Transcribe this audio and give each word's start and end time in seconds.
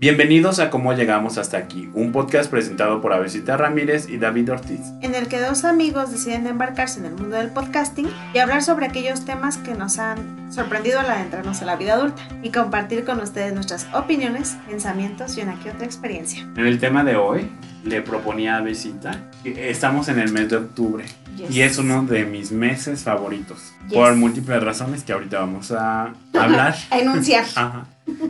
Bienvenidos 0.00 0.60
a 0.60 0.70
Cómo 0.70 0.94
Llegamos 0.94 1.36
Hasta 1.36 1.58
Aquí, 1.58 1.90
un 1.92 2.10
podcast 2.10 2.50
presentado 2.50 3.02
por 3.02 3.12
Avesita 3.12 3.58
Ramírez 3.58 4.08
y 4.08 4.16
David 4.16 4.50
Ortiz. 4.52 4.80
en 5.02 5.14
el 5.14 5.28
que 5.28 5.38
dos 5.38 5.66
amigos 5.66 6.10
deciden 6.10 6.46
embarcarse 6.46 7.00
en 7.00 7.04
el 7.04 7.12
mundo 7.12 7.36
del 7.36 7.50
podcasting 7.50 8.08
y 8.32 8.38
hablar 8.38 8.62
sobre 8.62 8.86
aquellos 8.86 9.26
temas 9.26 9.58
que 9.58 9.74
nos 9.74 9.98
han 9.98 10.50
sorprendido 10.50 11.00
al 11.00 11.10
adentrarnos 11.10 11.60
a 11.60 11.66
la 11.66 11.76
vida 11.76 11.92
adulta 11.94 12.22
y 12.42 12.48
compartir 12.50 13.04
con 13.04 13.20
ustedes 13.20 13.52
nuestras 13.52 13.88
opiniones, 13.92 14.56
pensamientos 14.66 15.36
y 15.36 15.42
una 15.42 15.60
que 15.60 15.68
otra 15.70 15.84
experiencia. 15.84 16.48
En 16.56 16.64
el 16.66 16.78
tema 16.78 17.04
de 17.04 17.16
hoy, 17.16 17.50
le 17.84 18.00
proponía 18.00 18.54
a 18.54 18.58
Avesita 18.60 19.28
que 19.44 19.68
estamos 19.68 20.08
en 20.08 20.18
el 20.18 20.32
mes 20.32 20.48
de 20.48 20.56
octubre 20.56 21.04
Yes. 21.36 21.50
y 21.54 21.62
es 21.62 21.78
uno 21.78 22.02
de 22.04 22.24
mis 22.24 22.52
meses 22.52 23.02
favoritos 23.02 23.72
Yes. 23.88 23.94
por 23.98 24.14
múltiples 24.16 24.62
razones 24.62 25.04
que 25.04 25.12
ahorita 25.12 25.40
vamos 25.40 25.72
a 25.72 26.12
hablar. 26.34 26.74
A 26.90 26.98
enunciar. 26.98 27.44
Ajá. 27.54 27.86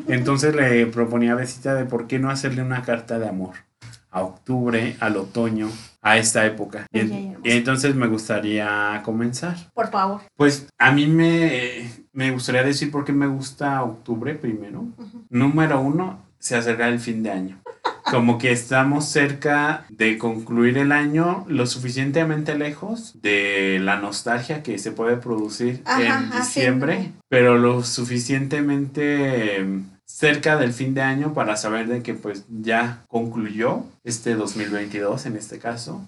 Entonces 0.09 0.55
le 0.55 0.87
proponía 0.87 1.33
a 1.33 1.37
Besita 1.37 1.75
de 1.75 1.85
por 1.85 2.07
qué 2.07 2.19
no 2.19 2.30
hacerle 2.30 2.62
una 2.62 2.83
carta 2.83 3.19
de 3.19 3.29
amor 3.29 3.55
a 4.11 4.23
octubre, 4.23 4.97
al 5.01 5.16
otoño, 5.16 5.71
a 6.02 6.16
esta 6.19 6.45
época. 6.47 6.87
Y, 6.93 7.34
entonces 7.45 7.95
me 7.95 8.09
gustaría 8.09 9.01
comenzar. 9.05 9.57
Por 9.73 9.91
favor. 9.91 10.23
Pues 10.37 10.69
a 10.79 10.91
mí 10.91 11.07
me, 11.07 11.88
me 12.12 12.30
gustaría 12.33 12.62
decir 12.65 12.91
por 12.91 13.05
qué 13.05 13.12
me 13.12 13.27
gusta 13.27 13.83
octubre 13.83 14.35
primero. 14.35 14.85
Número 15.29 15.80
uno, 15.80 16.24
se 16.38 16.57
acerca 16.57 16.88
el 16.88 16.99
fin 16.99 17.23
de 17.23 17.30
año. 17.30 17.62
Como 18.10 18.38
que 18.38 18.52
estamos 18.52 19.06
cerca 19.06 19.84
de 19.88 20.18
concluir 20.18 20.78
el 20.78 20.92
año 20.92 21.45
lo 21.48 21.66
suficientemente 21.66 22.56
lejos 22.56 23.20
de 23.23 23.78
la 23.80 23.96
nostalgia 23.96 24.62
que 24.62 24.78
se 24.78 24.92
puede 24.92 25.16
producir 25.16 25.82
Ajá, 25.84 26.24
en 26.24 26.30
diciembre, 26.30 27.02
sí. 27.02 27.12
pero 27.28 27.59
lo 27.59 27.82
suficientemente 27.82 29.59
em, 29.59 29.84
cerca 30.04 30.56
del 30.56 30.73
fin 30.73 30.92
de 30.95 31.02
año 31.02 31.34
para 31.34 31.56
saber 31.56 31.87
de 31.87 32.02
que 32.02 32.15
pues 32.15 32.45
ya 32.48 33.04
concluyó 33.09 33.84
este 34.04 34.34
2022 34.34 35.27
en 35.27 35.36
este 35.36 35.59
caso. 35.59 36.06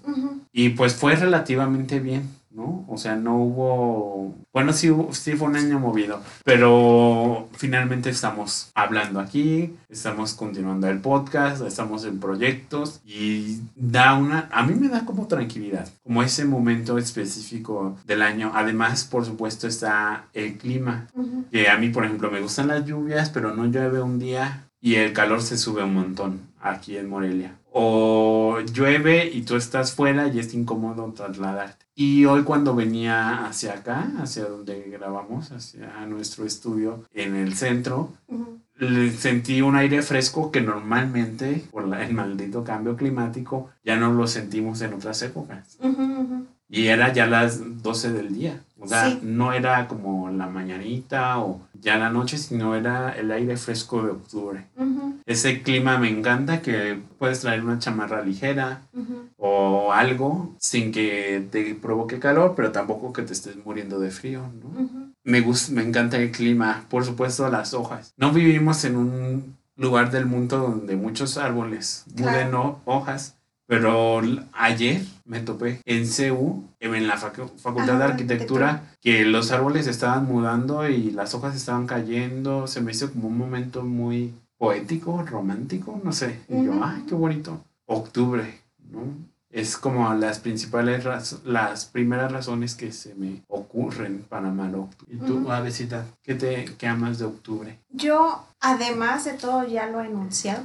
Y 0.51 0.69
pues 0.69 0.95
fue 0.95 1.15
relativamente 1.15 1.99
bien, 1.99 2.29
¿no? 2.51 2.85
O 2.87 2.97
sea, 2.97 3.15
no 3.15 3.37
hubo... 3.37 4.35
Bueno, 4.53 4.71
sí, 4.73 4.89
hubo- 4.91 5.13
sí 5.13 5.33
fue 5.33 5.47
un 5.47 5.55
año 5.55 5.79
movido, 5.79 6.21
pero 6.43 7.49
finalmente 7.53 8.09
estamos 8.09 8.69
hablando 8.75 9.19
aquí, 9.19 9.75
estamos 9.89 10.33
continuando 10.33 10.87
el 10.87 10.99
podcast, 10.99 11.61
estamos 11.63 12.05
en 12.05 12.19
proyectos 12.19 13.01
y 13.05 13.59
da 13.75 14.13
una... 14.15 14.47
A 14.51 14.63
mí 14.63 14.75
me 14.75 14.89
da 14.89 15.05
como 15.05 15.27
tranquilidad, 15.27 15.87
como 16.03 16.21
ese 16.23 16.45
momento 16.45 16.97
específico 16.99 17.97
del 18.05 18.21
año. 18.21 18.51
Además, 18.53 19.03
por 19.05 19.25
supuesto, 19.25 19.67
está 19.67 20.25
el 20.33 20.57
clima, 20.57 21.07
que 21.51 21.67
a 21.69 21.77
mí, 21.77 21.89
por 21.89 22.05
ejemplo, 22.05 22.29
me 22.31 22.41
gustan 22.41 22.67
las 22.67 22.85
lluvias, 22.85 23.29
pero 23.29 23.55
no 23.55 23.65
llueve 23.65 24.01
un 24.01 24.19
día 24.19 24.67
y 24.81 24.95
el 24.95 25.13
calor 25.13 25.41
se 25.41 25.57
sube 25.57 25.83
un 25.83 25.93
montón 25.93 26.41
aquí 26.61 26.97
en 26.97 27.09
Morelia. 27.09 27.55
O 27.75 28.59
llueve 28.71 29.25
y 29.33 29.41
tú 29.41 29.55
estás 29.55 29.93
fuera 29.93 30.27
y 30.27 30.37
es 30.37 30.53
incómodo 30.53 31.11
trasladarte. 31.15 31.85
Y 31.95 32.25
hoy 32.25 32.43
cuando 32.43 32.75
venía 32.75 33.45
hacia 33.47 33.73
acá, 33.73 34.11
hacia 34.19 34.45
donde 34.45 34.81
grabamos, 34.91 35.51
hacia 35.51 36.05
nuestro 36.05 36.45
estudio 36.45 37.03
en 37.15 37.35
el 37.35 37.55
centro, 37.55 38.13
Ujú. 38.27 38.59
le- 38.77 39.11
sentí 39.11 39.61
un 39.63 39.75
aire 39.75 40.03
fresco 40.03 40.51
que 40.51 40.61
normalmente, 40.61 41.63
por 41.71 41.87
la- 41.87 42.05
el 42.05 42.13
maldito 42.13 42.63
cambio 42.63 42.95
climático, 42.95 43.71
ya 43.83 43.95
no 43.95 44.13
lo 44.13 44.27
sentimos 44.27 44.81
en 44.81 44.93
otras 44.93 45.21
épocas. 45.23 45.77
Ujú, 45.81 46.01
ujú. 46.03 46.45
Y 46.69 46.87
era 46.87 47.11
ya 47.11 47.25
las 47.27 47.81
12 47.83 48.11
del 48.11 48.33
día. 48.35 48.61
O 48.79 48.87
sea, 48.87 49.09
Sí. 49.09 49.19
no 49.23 49.51
era 49.53 49.87
como 49.87 50.29
la 50.29 50.47
mañanita 50.47 51.39
o 51.39 51.61
ya 51.79 51.97
la 51.97 52.09
noche, 52.09 52.37
sino 52.37 52.75
era 52.75 53.11
el 53.17 53.31
aire 53.31 53.57
fresco 53.57 54.03
de 54.03 54.11
octubre. 54.11 54.65
Ujú. 54.77 55.12
Ese 55.33 55.63
clima 55.63 55.97
me 55.97 56.09
encanta 56.09 56.61
que 56.61 56.99
puedes 57.17 57.39
traer 57.41 57.63
una 57.63 57.79
chamarra 57.79 58.21
ligera 58.21 58.81
Ujú. 58.93 59.29
o 59.37 59.91
algo 59.91 60.55
sin 60.59 60.91
que 60.91 61.47
te 61.51 61.73
provoque 61.75 62.19
calor, 62.19 62.53
pero 62.55 62.71
tampoco 62.71 63.11
que 63.13 63.23
te 63.23 63.33
estés 63.33 63.55
muriendo 63.65 63.99
de 63.99 64.11
frío, 64.11 64.41
¿no? 64.61 64.67
Ujú. 64.83 64.99
Me 65.23 65.41
gusta, 65.41 65.73
me 65.73 65.81
encanta 65.81 66.17
el 66.17 66.31
clima, 66.31 66.85
por 66.87 67.03
supuesto 67.03 67.49
las 67.49 67.73
hojas. 67.73 68.13
No 68.17 68.31
vivimos 68.31 68.83
en 68.85 68.95
un 68.97 69.55
lugar 69.75 70.11
del 70.11 70.27
mundo 70.27 70.59
donde 70.59 70.95
muchos 70.95 71.37
árboles 71.37 72.03
muden 72.15 72.49
Claro. 72.49 72.79
ho- 72.85 72.93
hojas, 72.97 73.35
pero 73.65 74.21
ayer 74.53 75.01
me 75.25 75.39
topé 75.39 75.79
en 75.85 76.05
CU, 76.05 76.63
en 76.79 77.07
la 77.07 77.17
facu- 77.17 77.49
Facultad 77.57 77.97
de 77.97 78.03
Arquitectura, 78.03 78.83
que 79.01 79.25
los 79.25 79.51
árboles 79.51 79.87
estaban 79.87 80.25
mudando 80.25 80.87
y 80.87 81.09
las 81.11 81.33
hojas 81.33 81.55
estaban 81.55 81.87
cayendo. 81.87 82.67
Se 82.67 82.81
me 82.81 82.91
hizo 82.91 83.11
como 83.11 83.29
un 83.29 83.37
momento 83.37 83.83
muy 83.83 84.33
poético, 84.63 85.21
romántico, 85.23 85.99
no 86.01 86.13
sé. 86.13 86.39
Y 86.47 86.63
yo, 86.63 86.71
ay, 86.81 87.03
qué 87.05 87.15
bonito. 87.15 87.61
Octubre, 87.85 88.61
¿no? 88.89 89.01
Es 89.49 89.75
como 89.75 90.13
las 90.13 90.39
principales, 90.39 91.03
las 91.43 91.85
primeras 91.85 92.31
razones 92.31 92.73
que 92.73 92.93
se 92.93 93.13
me 93.13 93.43
ocurren 93.49 94.25
para 94.29 94.47
amar 94.47 94.73
octubre. 94.73 95.13
¿Y 95.13 95.17
tú, 95.17 95.39
Ujú. 95.39 95.51
Avesita, 95.51 96.05
qué 96.23 96.35
te 96.35 96.63
qué 96.77 96.87
amas 96.87 97.19
de 97.19 97.25
octubre? 97.25 97.77
Yo, 97.89 98.47
además 98.61 99.25
de 99.25 99.33
todo, 99.33 99.67
ya 99.67 99.87
lo 99.87 99.99
he 99.99 100.05
enunciado. 100.05 100.63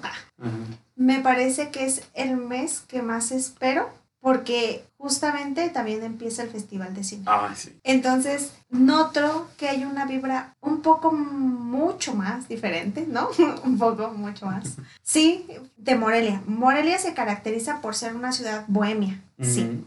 Me 0.95 1.19
parece 1.19 1.71
que 1.71 1.85
es 1.85 2.09
el 2.15 2.37
mes 2.37 2.85
que 2.87 3.03
más 3.03 3.33
espero 3.33 3.91
porque 4.21 4.85
justamente 4.97 5.69
también 5.69 6.03
empieza 6.03 6.43
el 6.43 6.51
Festival 6.51 6.95
de 6.95 7.05
Cine. 7.05 7.25
Ay, 7.27 7.55
sí. 7.55 7.79
Entonces, 7.85 8.53
noto 8.69 9.49
que 9.57 9.69
hay 9.69 9.85
una 9.85 10.07
vibra 10.07 10.57
un 10.61 10.81
poco 10.83 11.13
mucho 11.13 12.15
más 12.15 12.49
diferente, 12.49 13.07
¿no? 13.07 13.29
un 13.65 13.79
poco 13.79 14.11
mucho 14.11 14.47
más. 14.47 14.77
Sí, 15.03 15.47
de 15.79 15.97
Morelia. 15.97 16.43
Morelia 16.47 16.99
se 16.99 17.15
caracteriza 17.15 17.81
por 17.81 17.95
ser 17.95 18.15
una 18.15 18.31
ciudad 18.31 18.67
bohemia, 18.69 19.23
sí. 19.41 19.83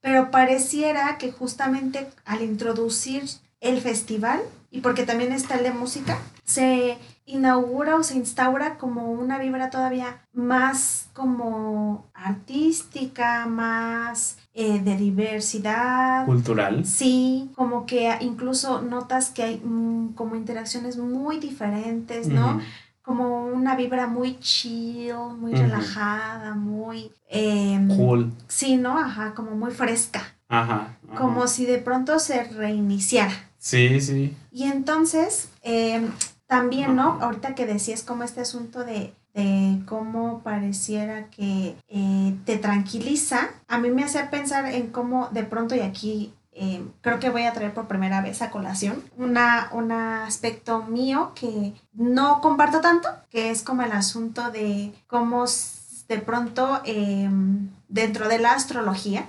Pero 0.00 0.30
pareciera 0.30 1.18
que 1.18 1.32
justamente 1.32 2.08
al 2.24 2.42
introducir 2.42 3.24
el 3.60 3.80
festival, 3.80 4.40
y 4.70 4.80
porque 4.80 5.04
también 5.04 5.32
está 5.32 5.56
el 5.56 5.64
de 5.64 5.72
música, 5.72 6.16
se 6.44 6.96
inaugura 7.24 7.96
o 7.96 8.02
se 8.02 8.16
instaura 8.16 8.78
como 8.78 9.10
una 9.12 9.38
vibra 9.38 9.70
todavía 9.70 10.22
más 10.32 11.08
como 11.12 12.06
artística, 12.14 13.46
más 13.46 14.38
eh, 14.54 14.80
de 14.80 14.96
diversidad. 14.96 16.26
Cultural. 16.26 16.84
Sí, 16.84 17.50
como 17.54 17.86
que 17.86 18.16
incluso 18.20 18.82
notas 18.82 19.30
que 19.30 19.42
hay 19.42 19.62
mm, 19.64 20.14
como 20.14 20.36
interacciones 20.36 20.96
muy 20.96 21.38
diferentes, 21.38 22.28
¿no? 22.28 22.60
Como 23.02 23.46
una 23.46 23.74
vibra 23.76 24.06
muy 24.06 24.38
chill, 24.38 25.14
muy 25.38 25.52
relajada, 25.54 26.54
muy... 26.54 27.10
em, 27.28 27.88
Cool. 27.96 28.32
Sí, 28.46 28.76
¿no? 28.76 28.96
Ajá, 28.98 29.34
como 29.34 29.52
muy 29.52 29.72
fresca. 29.72 30.22
Ajá. 30.48 30.96
ajá. 31.08 31.18
Como 31.18 31.46
si 31.48 31.66
de 31.66 31.78
pronto 31.78 32.18
se 32.18 32.44
reiniciara. 32.44 33.32
Sí, 33.58 34.00
sí. 34.00 34.36
Y 34.50 34.64
entonces, 34.64 35.48
eh, 35.62 36.08
también, 36.52 36.96
¿no? 36.96 37.16
Ahorita 37.22 37.54
que 37.54 37.64
decías 37.64 38.02
como 38.02 38.24
este 38.24 38.42
asunto 38.42 38.84
de, 38.84 39.14
de 39.32 39.80
cómo 39.86 40.42
pareciera 40.42 41.28
que 41.28 41.76
eh, 41.88 42.36
te 42.44 42.58
tranquiliza, 42.58 43.48
a 43.68 43.78
mí 43.78 43.88
me 43.88 44.04
hace 44.04 44.22
pensar 44.24 44.66
en 44.66 44.88
cómo 44.88 45.30
de 45.30 45.44
pronto, 45.44 45.74
y 45.74 45.80
aquí 45.80 46.34
eh, 46.52 46.84
creo 47.00 47.18
que 47.18 47.30
voy 47.30 47.44
a 47.44 47.54
traer 47.54 47.72
por 47.72 47.88
primera 47.88 48.20
vez 48.20 48.42
a 48.42 48.50
colación, 48.50 49.02
una, 49.16 49.70
un 49.72 49.92
aspecto 49.92 50.82
mío 50.82 51.32
que 51.34 51.72
no 51.94 52.42
comparto 52.42 52.82
tanto, 52.82 53.08
que 53.30 53.50
es 53.50 53.62
como 53.62 53.80
el 53.80 53.92
asunto 53.92 54.50
de 54.50 54.92
cómo 55.06 55.46
de 56.06 56.18
pronto 56.18 56.82
eh, 56.84 57.30
dentro 57.88 58.28
de 58.28 58.38
la 58.40 58.52
astrología, 58.52 59.24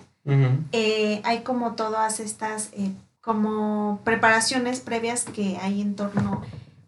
eh, 0.73 1.22
hay 1.23 1.44
como 1.44 1.75
todas 1.75 2.19
estas 2.19 2.72
como 3.22 4.01
preparaciones 4.03 4.81
previas 4.81 5.23
que 5.23 5.57
hay 5.61 5.79
en 5.79 5.95
torno 5.95 6.41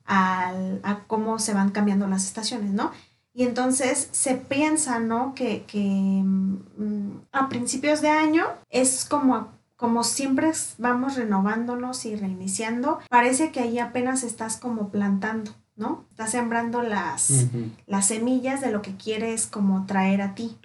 al, 0.05 0.79
a 0.83 0.99
cómo 1.07 1.39
se 1.39 1.53
van 1.53 1.71
cambiando 1.71 2.07
las 2.07 2.25
estaciones, 2.25 2.71
¿no? 2.71 2.91
Y 3.33 3.43
entonces 3.43 4.07
se 4.11 4.35
piensa, 4.35 4.99
¿no? 4.99 5.35
Que, 5.35 5.66
que 5.66 6.22
mm, 6.23 7.19
a 7.34 7.49
principios 7.49 8.02
de 8.02 8.09
año 8.09 8.46
es 8.69 9.03
como, 9.03 9.49
como 9.75 10.05
siempre 10.05 10.52
vamos 10.78 11.16
renovándonos 11.17 12.05
y 12.05 12.16
reiniciando, 12.16 12.99
parece 13.09 13.52
que 13.52 13.59
ahí 13.59 13.78
apenas 13.78 14.23
estás 14.23 14.55
como 14.55 14.87
plantando, 14.87 15.52
¿no? 15.75 16.05
Estás 16.11 16.31
sembrando 16.31 16.81
las, 16.81 17.47
las 17.87 18.08
semillas 18.08 18.61
de 18.61 18.72
lo 18.72 18.81
que 18.81 18.96
quieres 18.96 19.47
como 19.47 19.85
traer 19.85 20.22
a 20.22 20.34
ti. 20.34 20.58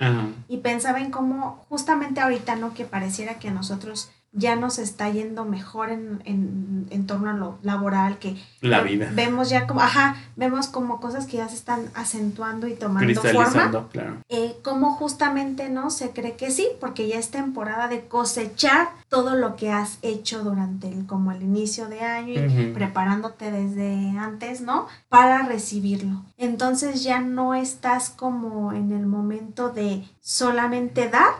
Y 0.46 0.58
pensaba 0.58 1.00
en 1.00 1.10
cómo 1.10 1.64
justamente 1.69 2.20
ahorita, 2.20 2.54
¿no? 2.54 2.72
Que 2.72 2.84
pareciera 2.84 3.40
que 3.40 3.48
a 3.48 3.52
nosotros 3.52 4.12
ya 4.32 4.55
nos 4.55 4.79
está 4.79 5.11
yendo 5.11 5.44
mejor 5.44 5.91
en, 5.91 6.23
en, 6.25 6.87
en 6.91 7.06
torno 7.06 7.31
a 7.31 7.32
lo 7.32 7.59
laboral, 7.62 8.19
que 8.19 8.37
La 8.61 8.81
vida. 8.81 9.11
vemos 9.12 9.50
ya 9.50 9.67
como, 9.67 9.81
ajá, 9.81 10.17
vemos 10.37 10.69
como 10.69 11.00
cosas 11.00 11.27
que 11.27 11.38
ya 11.38 11.49
se 11.49 11.56
están 11.56 11.91
acentuando 11.94 12.69
y 12.69 12.75
tomando 12.75 13.21
forma. 13.21 13.88
Claro. 13.91 14.19
Eh, 14.29 14.56
como 14.62 14.93
justamente 14.94 15.69
no 15.69 15.91
se 15.91 16.11
cree 16.11 16.37
que 16.37 16.50
sí, 16.50 16.69
porque 16.81 17.09
ya 17.09 17.19
es 17.19 17.31
temporada 17.31 17.88
de 17.88 18.06
cosechar 18.06 18.88
todo 19.10 19.34
lo 19.34 19.56
que 19.56 19.70
has 19.72 19.98
hecho 20.02 20.44
durante 20.44 20.88
el, 20.88 21.04
como 21.06 21.32
el 21.32 21.42
inicio 21.42 21.88
de 21.88 22.00
año 22.00 22.32
y 22.32 22.72
preparándote 22.72 23.50
desde 23.50 24.16
antes, 24.16 24.60
¿no? 24.60 24.86
Para 25.08 25.42
recibirlo. 25.46 26.22
Entonces 26.38 27.02
ya 27.02 27.20
no 27.20 27.52
estás 27.54 28.08
como 28.08 28.72
en 28.72 28.92
el 28.92 29.04
momento 29.06 29.68
de 29.70 30.08
solamente 30.20 31.08
dar 31.10 31.34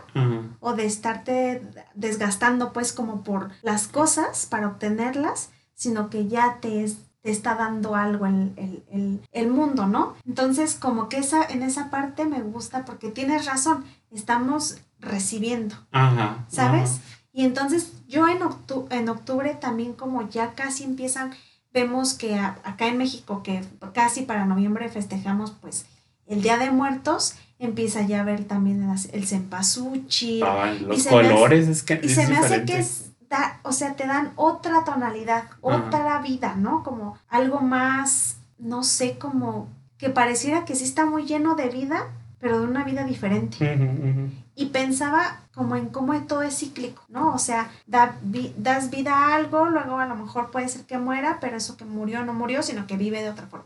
o 0.59 0.73
de 0.73 0.85
estarte 0.85 1.61
desgastando 1.95 2.73
pues 2.73 2.91
como 2.93 3.23
por 3.23 3.49
las 3.61 3.87
cosas 3.87 4.45
para 4.47 4.67
obtenerlas, 4.67 5.49
sino 5.73 6.09
que 6.09 6.27
ya 6.27 6.57
te, 6.61 6.83
es- 6.83 6.97
te 7.21 7.31
está 7.31 7.55
dando 7.55 7.95
algo 7.95 8.25
el, 8.25 8.51
el, 8.57 8.83
el, 8.91 9.21
el 9.31 9.47
mundo, 9.49 9.87
¿no? 9.87 10.15
Entonces 10.27 10.75
como 10.75 11.07
que 11.07 11.19
esa, 11.19 11.43
en 11.45 11.63
esa 11.63 11.89
parte 11.89 12.25
me 12.25 12.41
gusta 12.41 12.83
porque 12.83 13.09
tienes 13.11 13.45
razón, 13.45 13.85
estamos 14.11 14.79
recibiendo, 14.99 15.75
Ajá. 15.91 16.45
¿sabes? 16.49 16.91
ajá. 16.91 17.17
Y 17.33 17.45
entonces 17.45 17.93
yo 18.07 18.27
en, 18.27 18.39
octu- 18.39 18.87
en 18.91 19.07
octubre 19.09 19.55
también 19.55 19.93
como 19.93 20.27
ya 20.29 20.53
casi 20.53 20.83
empiezan, 20.83 21.31
vemos 21.73 22.13
que 22.13 22.35
a- 22.35 22.57
acá 22.63 22.87
en 22.87 22.97
México, 22.97 23.41
que 23.43 23.63
casi 23.93 24.23
para 24.23 24.45
noviembre 24.45 24.89
festejamos 24.89 25.51
pues 25.51 25.85
el 26.25 26.41
Día 26.41 26.57
de 26.57 26.71
Muertos, 26.71 27.35
empieza 27.59 28.01
ya 28.01 28.21
a 28.21 28.23
ver 28.23 28.43
también 28.45 28.83
el, 28.83 28.97
el 29.13 29.25
cempasúchil, 29.27 30.43
Ay, 30.45 30.79
los 30.79 30.89
me 30.89 30.95
hace- 30.95 31.09
colores 31.09 31.67
es 31.67 31.83
que 31.83 31.99
y 32.03 32.07
es 32.07 32.15
se 32.15 32.27
me 32.27 32.37
hace 32.37 32.65
que 32.65 32.77
es, 32.79 33.11
da- 33.29 33.59
o 33.63 33.71
sea, 33.71 33.95
te 33.95 34.05
dan 34.07 34.33
otra 34.35 34.83
tonalidad, 34.83 35.43
otra 35.61 36.19
vida, 36.21 36.55
¿no? 36.55 36.83
Como 36.83 37.17
algo 37.29 37.61
más, 37.61 38.37
no 38.57 38.83
sé, 38.83 39.17
como 39.17 39.69
que 39.97 40.09
pareciera 40.09 40.65
que 40.65 40.75
sí 40.75 40.83
está 40.83 41.05
muy 41.05 41.25
lleno 41.25 41.55
de 41.55 41.69
vida, 41.69 42.09
pero 42.39 42.59
de 42.59 42.65
una 42.67 42.83
vida 42.83 43.03
diferente. 43.03 43.57
Ujú, 43.75 43.83
ujú. 43.83 44.29
Y 44.61 44.65
pensaba 44.67 45.41
como 45.55 45.75
en 45.75 45.87
cómo 45.87 46.13
todo 46.27 46.43
es 46.43 46.57
cíclico, 46.59 47.03
¿no? 47.09 47.33
O 47.33 47.37
sea, 47.39 47.71
da 47.87 48.15
vi- 48.21 48.53
das 48.57 48.89
vida 48.89 49.13
a 49.13 49.35
algo, 49.35 49.65
luego 49.69 49.97
a 49.97 50.05
lo 50.05 50.15
mejor 50.15 50.51
puede 50.51 50.67
ser 50.69 50.85
que 50.85 50.97
muera, 50.97 51.39
pero 51.41 51.57
eso 51.57 51.77
que 51.77 51.85
murió 51.85 52.23
no 52.23 52.33
murió, 52.33 52.61
sino 52.61 52.85
que 52.87 52.95
vive 52.97 53.21
de 53.23 53.29
otra 53.29 53.47
forma. 53.47 53.65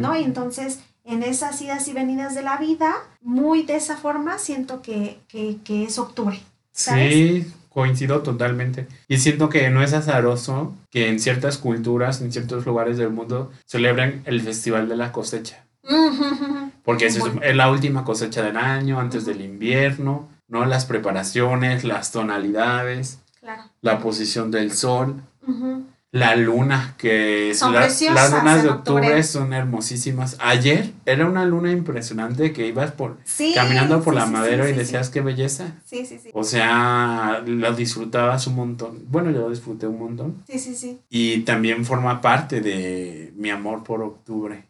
¿no? 0.00 0.16
Y 0.18 0.24
entonces, 0.24 0.80
en 1.04 1.22
esas 1.22 1.60
idas 1.60 1.86
y 1.88 1.92
venidas 1.92 2.34
de 2.34 2.42
la 2.42 2.56
vida, 2.56 2.94
muy 3.20 3.62
de 3.64 3.76
esa 3.76 3.96
forma, 3.98 4.38
siento 4.38 4.80
que, 4.82 5.18
que, 5.28 5.58
que 5.64 5.84
es 5.84 5.98
octubre. 5.98 6.40
¿sabes? 6.72 7.12
Sí, 7.12 7.52
coincido 7.68 8.22
totalmente. 8.22 8.86
Y 9.08 9.18
siento 9.18 9.48
que 9.50 9.68
no 9.68 9.82
es 9.82 9.92
azaroso 9.92 10.74
que 10.90 11.08
en 11.10 11.20
ciertas 11.20 11.58
culturas, 11.58 12.22
en 12.22 12.32
ciertos 12.32 12.64
lugares 12.64 12.96
del 12.96 13.10
mundo, 13.10 13.50
celebren 13.66 14.22
el 14.24 14.40
Festival 14.40 14.88
de 14.88 14.96
la 14.96 15.12
Cosecha. 15.12 15.64
Porque 16.84 17.06
es 17.06 17.18
la 17.54 17.70
última 17.70 18.04
cosecha 18.04 18.42
del 18.42 18.56
año, 18.56 18.98
antes 19.00 19.26
del 19.26 19.40
invierno, 19.40 20.28
¿no? 20.48 20.64
Las 20.64 20.84
preparaciones, 20.86 21.84
las 21.84 22.12
tonalidades, 22.12 23.18
Claro. 23.40 23.62
la 23.80 23.98
posición 24.00 24.50
del 24.50 24.72
sol, 24.72 25.22
la 26.12 26.34
luna, 26.34 26.94
que 26.96 27.52
Son 27.54 27.74
la- 27.74 27.80
preciosas 27.82 28.14
las 28.14 28.32
lunas 28.40 28.62
de 28.62 28.70
octubre. 28.70 29.02
octubre 29.02 29.22
son 29.22 29.52
hermosísimas. 29.52 30.36
Ayer 30.40 30.92
era 31.04 31.26
una 31.26 31.44
luna 31.44 31.70
impresionante 31.72 32.52
que 32.52 32.66
ibas 32.68 32.92
por 32.92 33.18
Sí, 33.24 33.52
caminando 33.54 34.00
por 34.02 34.14
sí, 34.14 34.20
la 34.20 34.26
sí, 34.26 34.32
madera 34.32 34.70
y 34.70 34.72
decías 34.72 35.10
qué 35.10 35.20
belleza. 35.20 35.74
Sí, 35.84 36.06
sí, 36.06 36.18
sí. 36.18 36.30
O 36.32 36.42
sea, 36.42 37.42
lo 37.44 37.72
disfrutabas 37.74 38.46
un 38.46 38.54
montón. 38.54 39.04
Bueno, 39.08 39.30
yo 39.30 39.40
lo 39.40 39.50
disfruté 39.50 39.86
un 39.86 39.98
montón. 39.98 40.42
Sí, 40.48 40.58
sí, 40.58 40.74
sí. 40.74 41.00
Y 41.10 41.40
también 41.40 41.84
forma 41.84 42.20
parte 42.20 42.60
de 42.62 43.32
mi 43.36 43.50
amor 43.50 43.84
por 43.84 44.00
octubre. 44.02 44.64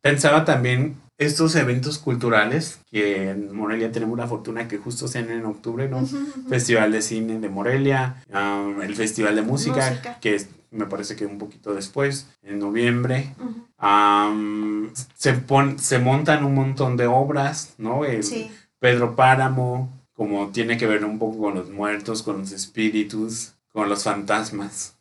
Pensaba 0.00 0.44
también 0.44 0.96
estos 1.18 1.54
eventos 1.54 1.98
culturales, 1.98 2.80
que 2.90 3.30
en 3.30 3.54
Morelia 3.54 3.92
tenemos 3.92 4.18
la 4.18 4.26
fortuna 4.26 4.66
que 4.68 4.78
justo 4.78 5.06
sean 5.08 5.30
en 5.30 5.44
octubre, 5.44 5.88
¿no? 5.88 6.06
Festival 6.48 6.90
de 6.92 7.02
Cine 7.02 7.38
de 7.38 7.48
Morelia, 7.48 8.22
um, 8.32 8.82
el 8.82 8.94
Festival 8.96 9.36
de 9.36 9.42
Música, 9.42 9.90
Música. 9.90 10.18
que 10.20 10.34
es- 10.34 10.48
me 10.70 10.86
parece 10.86 11.14
que 11.14 11.24
un 11.24 11.38
poquito 11.38 11.72
después, 11.72 12.26
en 12.42 12.58
noviembre. 12.58 13.32
Um, 13.80 14.90
se, 15.16 15.34
pon- 15.34 15.78
se 15.78 15.98
montan 15.98 16.44
un 16.44 16.54
montón 16.54 16.96
de 16.96 17.06
obras, 17.06 17.74
¿no? 17.78 18.04
El- 18.04 18.24
Sí. 18.24 18.50
Pedro 18.80 19.14
Páramo, 19.14 19.90
como 20.14 20.48
tiene 20.48 20.76
que 20.76 20.86
ver 20.86 21.04
un 21.04 21.18
poco 21.18 21.38
con 21.38 21.54
los 21.54 21.70
muertos, 21.70 22.22
con 22.22 22.38
los 22.40 22.52
espíritus, 22.52 23.52
con 23.72 23.88
los 23.88 24.02
fantasmas. 24.04 24.96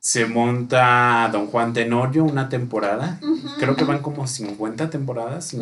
Se 0.00 0.26
monta 0.26 1.28
Don 1.32 1.46
Juan 1.46 1.72
Tenorio 1.72 2.24
una 2.24 2.48
temporada. 2.48 3.20
Creo 3.58 3.76
que 3.76 3.84
van 3.84 4.00
como 4.02 4.26
50 4.26 4.90
temporadas, 4.90 5.54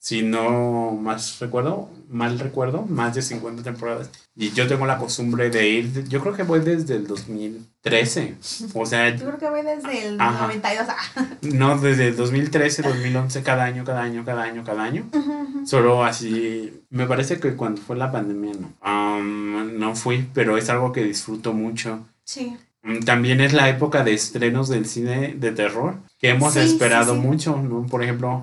si, 0.00 0.22
no 0.22 0.92
más 0.92 1.38
recuerdo, 1.40 1.90
mal 2.08 2.38
recuerdo, 2.38 2.86
más 2.88 3.14
de 3.14 3.22
50 3.22 3.62
temporadas. 3.62 4.10
Y 4.36 4.50
yo 4.52 4.66
tengo 4.66 4.86
la 4.86 4.98
costumbre 4.98 5.50
de 5.50 5.68
ir, 5.68 6.08
yo 6.08 6.20
creo 6.20 6.34
que 6.34 6.44
voy 6.44 6.60
desde 6.60 6.94
el 6.96 7.06
2013. 7.06 8.36
O 8.74 8.86
sea, 8.86 9.14
Yo 9.16 9.26
creo 9.26 9.38
que 9.38 9.50
voy 9.50 9.62
desde 9.62 10.06
el 10.06 10.20
Ajá. 10.20 10.42
92. 10.46 10.86
Ah. 10.88 11.26
no, 11.42 11.78
desde 11.78 12.08
el 12.08 12.16
2013, 12.16 12.82
2011, 12.82 13.42
cada 13.42 13.64
año, 13.64 13.84
cada 13.84 14.02
año, 14.02 14.24
cada 14.24 14.42
año, 14.44 14.64
cada 14.64 14.82
año. 14.84 15.04
Solo 15.64 16.04
así, 16.04 16.82
me 16.90 17.06
parece 17.06 17.38
que 17.40 17.54
cuando 17.54 17.82
fue 17.82 17.96
la 17.96 18.10
pandemia 18.10 18.52
no, 18.58 18.72
Am, 18.80 19.78
no 19.78 19.94
fui, 19.94 20.28
pero 20.32 20.56
es 20.56 20.70
algo 20.70 20.92
que 20.92 21.02
disfruto 21.04 21.52
mucho. 21.52 22.06
Sí. 22.24 22.56
Mm, 22.82 23.00
También 23.00 23.40
es 23.40 23.52
la 23.52 23.68
época 23.68 24.04
de 24.04 24.14
estrenos 24.14 24.68
del 24.68 24.86
cine 24.86 25.34
de 25.36 25.52
terror, 25.52 25.96
que 26.18 26.30
hemos 26.30 26.54
Sí, 26.54 26.60
esperado 26.60 27.14
sí. 27.14 27.20
mucho, 27.20 27.56
¿no? 27.56 27.86
Por 27.86 28.02
ejemplo, 28.02 28.40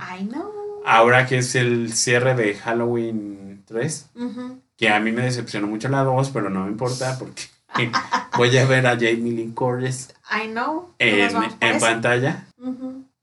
ahora 0.86 1.25
que 1.25 1.39
es 1.39 1.56
el 1.56 1.94
cierre 1.94 2.36
de 2.36 2.54
Halloween 2.56 3.63
3, 3.66 4.10
Ujú. 4.16 4.60
que 4.78 4.89
a 4.89 5.00
mí 5.00 5.12
me 5.12 5.24
decepcionó 5.24 5.68
mucho 5.68 5.89
la 5.89 6.04
2, 6.04 6.30
pero 6.30 6.50
no 6.50 6.66
me 6.66 6.72
importa 6.72 7.18
porque 7.18 7.44
voy 8.38 8.56
a 8.57 8.66
ver 8.66 8.86
a 8.88 8.92
Jamie 8.95 9.31
Lee 9.34 9.51
Curtis 9.56 10.13
I 10.31 10.48
know. 10.50 10.89
en, 11.00 11.36
en 11.60 11.80
pantalla. 11.80 12.45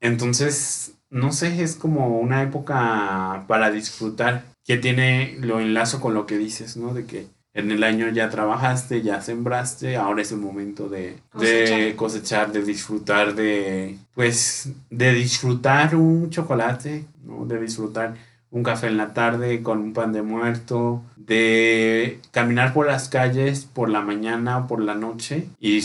Entonces, 0.01 0.93
no 1.09 1.31
sé, 1.31 1.63
es 1.63 1.75
como 1.75 2.19
una 2.19 2.43
época 2.43 3.45
para 3.47 3.71
disfrutar 3.71 4.43
que 4.65 4.77
tiene, 4.77 5.37
lo 5.39 5.59
enlazo 5.59 5.99
con 6.01 6.13
lo 6.13 6.25
que 6.25 6.37
dices, 6.37 6.75
¿no? 6.77 6.93
De 6.93 7.05
que 7.05 7.27
en 7.55 7.71
el 7.71 7.83
año 7.83 8.09
ya 8.09 8.29
trabajaste, 8.29 9.01
ya 9.01 9.21
sembraste, 9.21 9.95
ahora 9.95 10.21
es 10.21 10.31
el 10.31 10.39
momento 10.39 10.89
de, 10.89 11.15
de 11.39 11.93
cosechar, 11.95 12.51
de 12.51 12.61
disfrutar, 12.61 13.33
de, 13.33 13.97
pues, 14.13 14.69
de 14.89 15.13
disfrutar 15.13 15.95
un 15.95 16.29
chocolate, 16.29 17.05
¿no? 17.23 17.45
De 17.45 17.59
disfrutar 17.59 18.13
un 18.51 18.61
café 18.61 18.87
en 18.87 18.97
la 18.97 19.13
tarde 19.13 19.63
con 19.63 19.79
un 19.79 19.93
pan 19.93 20.11
de 20.11 20.21
muerto, 20.21 21.01
de 21.15 22.19
caminar 22.31 22.73
por 22.73 22.87
las 22.87 23.07
calles 23.09 23.65
por 23.65 23.89
la 23.89 24.01
mañana 24.01 24.59
o 24.59 24.67
por 24.67 24.81
la 24.81 24.95
noche 24.95 25.47
y 25.59 25.81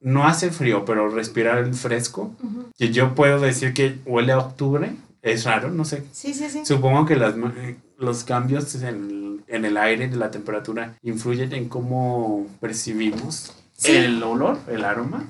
no 0.00 0.26
hace 0.26 0.50
frío, 0.50 0.84
pero 0.84 1.08
respirar 1.08 1.58
el 1.58 1.74
fresco 1.74 2.34
Ujú. 2.42 2.66
que 2.76 2.90
yo 2.90 3.14
puedo 3.14 3.40
decir 3.40 3.74
que 3.74 3.98
huele 4.06 4.32
a 4.32 4.38
octubre. 4.38 4.92
Es 5.22 5.44
raro, 5.44 5.70
no 5.70 5.84
sé. 5.84 6.04
Sí, 6.12 6.32
sí, 6.34 6.48
sí. 6.48 6.64
Supongo 6.64 7.04
que 7.06 7.16
las, 7.16 7.34
eh, 7.36 7.76
los 7.98 8.24
cambios 8.24 8.74
en 8.76 8.84
el, 8.86 9.40
en 9.48 9.64
el 9.64 9.76
aire 9.76 10.08
de 10.08 10.16
la 10.16 10.30
temperatura 10.30 10.94
influyen 11.02 11.52
en 11.52 11.68
cómo 11.68 12.46
percibimos 12.60 13.52
Sí. 13.74 13.92
el 13.94 14.20
olor, 14.22 14.58
el 14.68 14.84
aroma. 14.84 15.24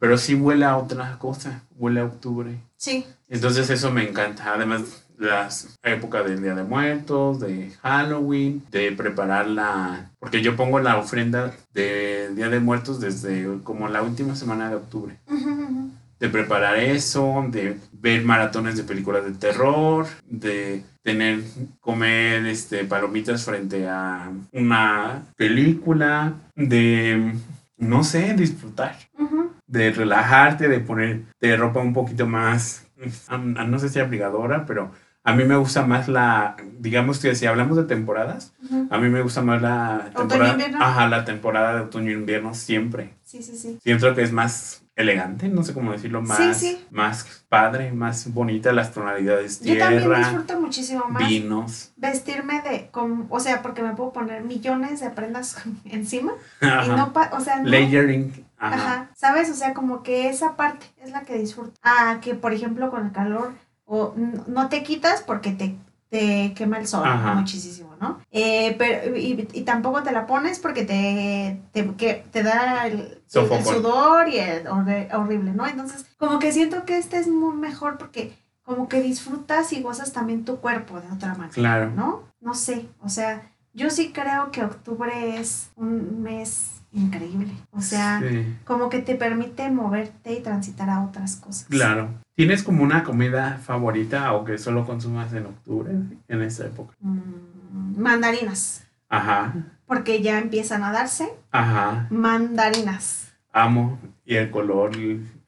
Pero 0.00 0.18
sí 0.18 0.34
huele 0.34 0.64
a 0.64 0.76
otra 0.76 1.16
cosa, 1.20 1.62
huele 1.76 2.00
a 2.00 2.04
octubre. 2.04 2.58
Sí. 2.76 3.06
Entonces 3.28 3.70
eso 3.70 3.92
me 3.92 4.08
encanta. 4.08 4.52
Además, 4.52 5.04
las 5.16 5.78
épocas 5.84 6.24
del 6.24 6.42
Día 6.42 6.56
de 6.56 6.64
Muertos, 6.64 7.38
de 7.38 7.70
Halloween, 7.82 8.64
de 8.72 8.90
preparar 8.90 9.46
la... 9.46 10.10
Porque 10.18 10.42
yo 10.42 10.56
pongo 10.56 10.80
la 10.80 10.96
ofrenda 10.96 11.54
de 11.72 12.30
Día 12.34 12.48
de 12.48 12.58
Muertos 12.58 12.98
desde 13.00 13.46
como 13.62 13.86
la 13.88 14.02
última 14.02 14.34
semana 14.34 14.68
de 14.68 14.74
octubre 14.76 15.16
ujú. 15.30 15.90
De 16.22 16.28
preparar 16.28 16.78
eso, 16.78 17.44
de 17.48 17.76
ver 17.94 18.22
maratones 18.24 18.76
de 18.76 18.84
películas 18.84 19.24
de 19.24 19.32
terror, 19.32 20.06
de 20.24 20.84
tener, 21.02 21.40
comer 21.80 22.46
este, 22.46 22.84
palomitas 22.84 23.44
frente 23.44 23.88
a 23.88 24.30
una 24.52 25.24
película, 25.36 26.34
de, 26.54 27.34
no 27.76 28.04
sé, 28.04 28.34
disfrutar, 28.34 28.94
Ujú. 29.18 29.50
de 29.66 29.90
relajarte, 29.90 30.68
de 30.68 30.78
ponerte 30.78 31.56
ropa 31.56 31.80
un 31.80 31.92
poquito 31.92 32.24
más, 32.24 32.86
ah, 33.26 33.38
no 33.38 33.80
sé 33.80 33.88
si 33.88 33.98
abrigadora, 33.98 34.64
pero 34.64 34.92
a 35.24 35.34
mí 35.34 35.42
me 35.42 35.56
gusta 35.56 35.84
más 35.84 36.06
la, 36.06 36.54
digamos 36.78 37.18
que 37.18 37.34
si 37.34 37.46
hablamos 37.46 37.76
de 37.76 37.82
temporadas, 37.82 38.52
a 38.90 38.98
mí 38.98 39.08
me 39.08 39.22
gusta 39.22 39.42
más 39.42 39.60
la 39.60 40.04
¿Otoño, 40.14 40.28
temporada, 40.28 40.52
invierno? 40.52 40.78
ajá, 40.84 41.08
la 41.08 41.24
temporada 41.24 41.74
de 41.74 41.80
otoño-invierno 41.80 42.54
siempre. 42.54 43.14
Sí, 43.24 43.42
sí, 43.42 43.56
sí. 43.56 43.76
Siento 43.82 44.14
que 44.14 44.22
es 44.22 44.30
más 44.30 44.81
elegante, 44.96 45.48
no 45.48 45.62
sé 45.62 45.72
cómo 45.72 45.92
decirlo, 45.92 46.20
más, 46.22 46.58
Sí, 46.58 46.76
sí. 46.76 46.86
más 46.90 47.44
padre, 47.48 47.92
más 47.92 48.32
bonita, 48.32 48.72
las 48.72 48.92
tonalidades 48.92 49.60
Yo 49.60 49.78
también 49.78 50.02
tierra, 50.02 50.18
disfruto 50.18 50.60
muchísimo 50.60 51.04
más 51.08 51.28
vinos. 51.28 51.92
vestirme 51.96 52.60
de, 52.62 52.88
con, 52.90 53.26
o 53.30 53.40
sea, 53.40 53.62
porque 53.62 53.82
me 53.82 53.94
puedo 53.94 54.12
poner 54.12 54.42
millones 54.44 55.00
de 55.00 55.10
prendas 55.10 55.56
encima 55.86 56.32
y 56.60 56.66
Ajá. 56.66 56.94
no, 56.96 57.12
pa- 57.12 57.30
o 57.32 57.40
sea, 57.40 57.60
no, 57.60 57.68
Layering. 57.70 58.44
Ajá. 58.58 58.74
Ajá. 58.76 59.10
¿sabes? 59.16 59.50
O 59.50 59.54
sea, 59.54 59.74
como 59.74 60.02
que 60.02 60.28
esa 60.28 60.56
parte 60.56 60.86
es 61.02 61.10
la 61.10 61.22
que 61.22 61.36
disfruto. 61.38 61.72
Ah, 61.82 62.18
que 62.20 62.34
por 62.34 62.52
ejemplo 62.52 62.90
con 62.90 63.06
el 63.06 63.12
calor 63.12 63.52
o 63.86 64.14
no 64.46 64.68
te 64.68 64.82
quitas 64.84 65.22
porque 65.22 65.50
te, 65.52 65.74
te 66.12 66.52
quema 66.54 66.76
el 66.78 66.86
sol 66.86 67.08
Ajá. 67.08 67.32
muchísimo, 67.34 67.96
¿no? 67.98 68.20
Eh, 68.30 68.74
pero, 68.76 69.16
y, 69.16 69.48
y 69.54 69.62
tampoco 69.62 70.02
te 70.02 70.12
la 70.12 70.26
pones 70.26 70.58
porque 70.58 70.84
te, 70.84 71.58
te, 71.72 71.94
que 71.94 72.26
te 72.30 72.42
da 72.42 72.86
el, 72.86 73.22
el 73.56 73.64
sudor 73.64 74.28
y 74.28 74.36
horri- 74.38 75.08
horrible, 75.14 75.52
¿no? 75.52 75.66
Entonces, 75.66 76.04
como 76.18 76.38
que 76.38 76.52
siento 76.52 76.84
que 76.84 76.98
este 76.98 77.16
es 77.16 77.28
muy 77.28 77.56
mejor 77.56 77.96
porque 77.96 78.36
como 78.62 78.88
que 78.90 79.00
disfrutas 79.00 79.72
y 79.72 79.80
gozas 79.80 80.12
también 80.12 80.44
tu 80.44 80.58
cuerpo 80.58 81.00
de 81.00 81.10
otra 81.10 81.30
manera. 81.30 81.54
Claro. 81.54 81.90
¿no? 81.90 82.24
No 82.42 82.52
sé, 82.52 82.86
o 83.00 83.08
sea, 83.08 83.50
yo 83.74 83.90
sí 83.90 84.12
creo 84.12 84.50
que 84.50 84.62
octubre 84.64 85.38
es 85.38 85.70
un 85.76 86.22
mes 86.22 86.82
increíble. 86.92 87.52
O 87.70 87.80
sea, 87.80 88.20
Sí, 88.20 88.44
como 88.64 88.88
que 88.90 88.98
te 89.00 89.14
permite 89.14 89.70
moverte 89.70 90.34
y 90.34 90.42
transitar 90.42 90.90
a 90.90 91.02
otras 91.04 91.36
cosas. 91.36 91.66
claro. 91.68 92.08
¿Tienes 92.34 92.62
como 92.62 92.82
una 92.82 93.04
comida 93.04 93.58
favorita 93.62 94.32
o 94.32 94.44
que 94.44 94.56
solo 94.56 94.86
consumas 94.86 95.32
en 95.34 95.44
octubre, 95.46 95.92
en 96.28 96.42
esta 96.42 96.64
época? 96.64 96.94
Mm, 97.00 98.00
mandarinas, 98.00 98.84
Ajá, 99.10 99.52
porque 99.86 100.22
ya 100.22 100.38
empiezan 100.38 100.82
a 100.82 100.92
darse 100.92 101.28
ajá. 101.50 102.06
mandarinas. 102.10 103.32
Amo. 103.52 103.98
Y 104.24 104.36
el 104.36 104.50
color, 104.50 104.92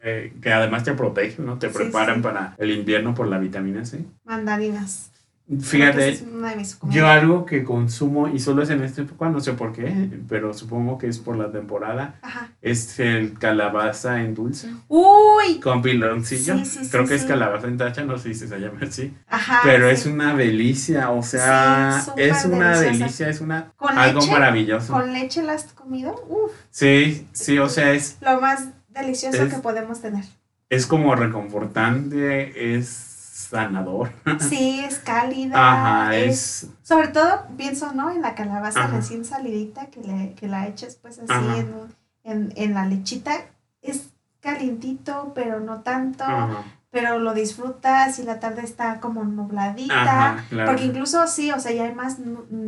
eh, 0.00 0.34
que 0.42 0.52
además 0.52 0.84
te 0.84 0.92
protege, 0.92 1.40
¿no? 1.40 1.58
Te 1.58 1.68
Sí, 1.70 1.74
preparan 1.74 2.16
sí. 2.16 2.20
para 2.22 2.54
el 2.58 2.70
invierno 2.70 3.14
por 3.14 3.28
la 3.28 3.38
vitamina 3.38 3.84
C. 3.86 4.04
Mandarinas. 4.24 5.10
Fíjate, 5.60 6.08
esa 6.08 6.24
es 6.24 6.30
una 6.32 6.50
de 6.50 6.56
mis 6.56 6.74
comidas. 6.74 6.96
Yo 6.96 7.06
algo 7.06 7.44
que 7.44 7.64
consumo, 7.64 8.28
y 8.28 8.38
solo 8.38 8.62
es 8.62 8.70
en 8.70 8.82
esta 8.82 9.02
época, 9.02 9.28
no 9.28 9.40
sé 9.40 9.52
por 9.52 9.74
qué, 9.74 10.08
pero 10.26 10.54
supongo 10.54 10.96
que 10.96 11.06
es 11.06 11.18
por 11.18 11.36
la 11.36 11.52
temporada, 11.52 12.14
Ajá. 12.22 12.48
es 12.62 12.98
el 12.98 13.38
calabaza 13.38 14.22
en 14.22 14.34
dulce. 14.34 14.70
Uy, 14.88 15.60
Con 15.60 15.82
piloncillo. 15.82 16.56
Sí, 16.58 16.64
sí, 16.64 16.88
Creo 16.90 17.02
sí, 17.02 17.10
que 17.10 17.14
es 17.16 17.24
calabaza 17.24 17.66
en 17.68 17.76
tacha, 17.76 18.04
no 18.04 18.16
sé 18.16 18.32
si 18.32 18.48
se 18.48 18.58
llama 18.58 18.78
así. 18.84 19.12
ajá. 19.28 19.60
Pero 19.64 19.90
es 19.90 20.06
una 20.06 20.34
delicia, 20.34 21.10
o 21.10 21.22
sea, 21.22 22.02
es 22.16 22.44
una 22.46 22.78
deliciosa. 22.80 22.98
delicia, 23.04 23.28
es 23.28 23.40
una 23.42 23.72
¿Con 23.76 23.98
algo 23.98 24.20
leche? 24.20 24.32
maravilloso. 24.32 24.92
¿Con 24.94 25.12
leche 25.12 25.42
la 25.42 25.52
has 25.52 25.64
comido? 25.74 26.14
Uf, 26.26 26.52
Sí, 26.70 27.26
sí, 27.32 27.58
o 27.58 27.68
sea, 27.68 27.92
es, 27.92 28.16
lo 28.22 28.40
más 28.40 28.68
delicioso 28.88 29.42
Es- 29.42 29.52
que 29.52 29.60
podemos 29.60 30.00
tener. 30.00 30.24
es 30.70 30.86
como 30.86 31.14
reconfortante, 31.14 32.76
es 32.76 33.10
sanador. 33.54 34.10
Sí, 34.40 34.80
es 34.84 34.98
cálida. 34.98 35.54
Ajá, 35.56 36.16
es 36.16 36.64
es 36.64 36.70
Sobre 36.82 37.08
todo 37.08 37.46
pienso, 37.56 37.92
¿no? 37.94 38.10
En 38.10 38.20
la 38.22 38.34
calabaza 38.34 38.84
Ajá. 38.84 38.96
recién 38.96 39.24
salidita 39.24 39.86
que, 39.86 40.00
le, 40.00 40.34
que 40.34 40.48
la 40.48 40.66
eches 40.66 40.96
pues 40.96 41.18
así 41.20 41.32
en, 41.60 41.72
un- 41.74 41.94
en, 42.24 42.52
en 42.56 42.74
la 42.74 42.84
lechita. 42.86 43.32
Es 43.80 44.08
calientito, 44.40 45.32
pero 45.34 45.60
no 45.60 45.80
tanto. 45.82 46.24
ajá, 46.24 46.64
Pero 46.94 47.18
lo 47.18 47.34
disfrutas 47.34 48.20
y 48.20 48.22
la 48.22 48.38
tarde 48.38 48.62
está 48.62 49.00
como 49.00 49.24
nubladita. 49.24 50.02
ajá, 50.36 50.44
claro. 50.48 50.70
Porque 50.70 50.84
incluso 50.86 51.26
sí, 51.26 51.50
o 51.50 51.58
sea, 51.58 51.72
ya 51.72 51.84
hay 51.84 51.94
más, 51.94 52.18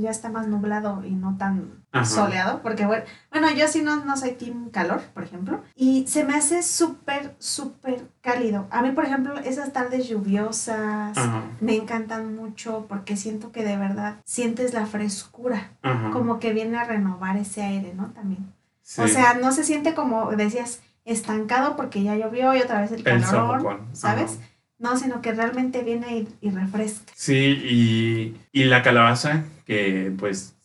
ya 0.01 0.11
está 0.11 0.29
más 0.31 0.49
nublado 0.49 1.05
y 1.05 1.13
no 1.13 1.37
tan 1.39 1.85
Ajá. 1.93 2.05
soleado. 2.05 2.61
Porque 2.61 2.87
bueno, 2.87 3.05
bueno, 3.31 3.49
yo 3.53 3.69
sí 3.69 3.83
no, 3.83 4.05
no 4.05 4.17
soy 4.17 4.33
team 4.33 4.71
calor, 4.71 5.01
por 5.15 5.23
ejemplo. 5.23 5.63
Y 5.77 6.09
se 6.09 6.25
me 6.25 6.35
hace 6.35 6.65
súper, 6.65 7.37
súper 7.39 8.09
cálido. 8.21 8.67
A 8.73 8.83
mí, 8.83 8.91
por 8.91 9.05
ejemplo, 9.05 9.39
esas 9.39 9.73
tardes 9.73 10.09
lluviosas. 10.09 11.17
Ajá, 11.17 11.43
Me 11.61 11.77
encantan 11.77 12.35
mucho 12.35 12.87
porque 12.89 13.17
siento 13.17 13.53
que 13.53 13.63
de 13.65 13.77
verdad 13.77 14.17
sientes 14.25 14.75
la 14.75 14.87
frescura, 14.87 15.71
como 16.13 16.41
que 16.41 16.53
viene 16.53 16.79
a 16.79 16.85
renovar 16.85 17.37
ese 17.37 17.63
aire, 17.63 17.95
¿no? 17.95 18.07
También. 18.09 18.53
sí. 18.83 19.03
O 19.03 19.09
sea, 19.09 19.35
no 19.35 19.53
se 19.53 19.63
siente 19.63 19.95
como 19.95 20.33
decías 20.33 20.81
estancado 21.07 21.77
porque 21.77 22.03
ya 22.03 22.17
llovió 22.17 22.55
y 22.55 22.61
otra 22.61 22.83
vez 22.83 22.93
el 22.93 23.07
El 23.07 23.23
calor, 23.23 23.63
¿sabes? 23.93 24.39
ajá. 24.39 24.51
No, 24.79 24.97
sino 24.99 25.23
que 25.23 25.33
realmente 25.33 25.83
viene 25.83 26.19
y, 26.19 26.29
y 26.43 26.51
refresca. 26.51 27.13
Sí, 27.15 27.35
y, 27.65 28.37
y 28.53 28.65
la 28.65 28.83
calabaza, 28.83 29.45
que 29.65 30.13
pues 30.19 30.57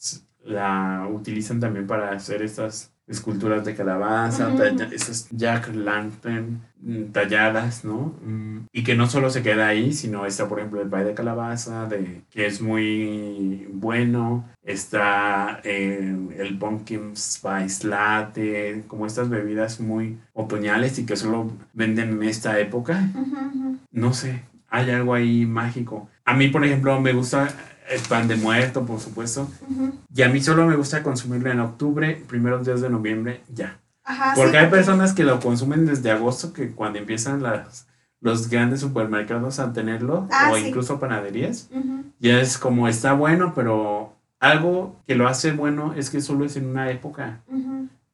la 0.44 1.08
utilizan 1.10 1.60
también 1.62 1.88
para 1.88 2.12
hacer 2.12 2.42
estas 2.42 2.94
esculturas 3.12 3.64
de 3.66 3.76
calabaza, 3.76 4.48
talla- 4.56 4.90
esas 4.92 5.28
jack 5.32 5.76
lantern 5.76 6.62
mm, 6.82 7.04
talladas, 7.12 7.86
¿no? 7.86 8.16
Mm, 8.26 8.60
Y 8.74 8.84
que 8.84 8.96
no 8.96 9.08
solo 9.08 9.30
se 9.30 9.44
queda 9.44 9.68
ahí, 9.68 9.94
sino 9.94 10.26
está, 10.26 10.48
por 10.48 10.60
ejemplo, 10.60 10.82
el 10.82 10.90
pie 10.90 11.04
de 11.04 11.14
calabaza, 11.14 11.86
de, 11.88 12.24
que 12.32 12.46
es 12.48 12.62
muy 12.62 13.68
bueno, 13.74 14.46
está 14.64 15.60
eh, 15.64 16.16
el 16.38 16.58
pumpkin 16.58 17.16
spice 17.16 17.88
latte, 17.88 18.84
como 18.88 19.06
estas 19.06 19.30
bebidas 19.30 19.80
muy 19.80 20.18
otoñales 20.34 20.98
y 21.00 21.06
que 21.06 21.16
solo 21.16 21.52
venden 21.74 22.10
en 22.14 22.24
esta 22.24 22.60
época 22.60 23.10
no 23.92 24.14
sé, 24.14 24.44
hay 24.70 24.90
algo 24.92 25.14
ahí 25.14 25.46
mágico. 25.46 26.10
A 26.26 26.34
mí, 26.34 26.48
por 26.48 26.64
ejemplo, 26.66 27.00
me 27.02 27.14
gusta 27.14 27.50
el 27.90 28.02
pan 28.02 28.28
de 28.28 28.36
muerto, 28.36 28.86
por 28.86 29.00
supuesto, 29.00 29.48
y 30.14 30.22
a 30.22 30.30
mí 30.30 30.42
solo 30.42 30.66
me 30.66 30.76
gusta 30.76 31.04
consumirlo 31.04 31.52
en 31.52 31.60
octubre, 31.60 32.24
primeros 32.28 32.66
días 32.66 32.82
de 32.82 32.90
noviembre, 32.90 33.42
ya. 33.54 33.80
Ajá, 34.04 34.34
sí, 34.36 34.42
Porque 34.42 34.58
hay 34.58 34.70
personas 34.70 35.14
que 35.14 35.24
lo 35.24 35.40
consumen 35.40 35.86
desde 35.86 36.12
agosto, 36.12 36.54
que 36.54 36.72
cuando 36.72 37.00
empiezan 37.00 37.44
las, 37.44 37.88
los 38.20 38.50
grandes 38.50 38.80
supermercados 38.82 39.60
a 39.60 39.74
tenerlo, 39.74 40.28
Ah, 40.32 40.50
o 40.52 40.56
sí. 40.56 40.68
incluso 40.68 41.00
panaderías, 41.00 41.70
ya 42.20 42.40
es 42.40 42.58
como 42.58 42.88
está 42.88 43.14
bueno, 43.14 43.54
pero 43.56 44.16
algo 44.40 44.96
que 45.06 45.16
lo 45.16 45.28
hace 45.28 45.52
bueno 45.52 45.94
es 45.96 46.10
que 46.10 46.22
solo 46.22 46.46
es 46.46 46.56
en 46.56 46.68
una 46.68 46.90
época. 46.92 47.42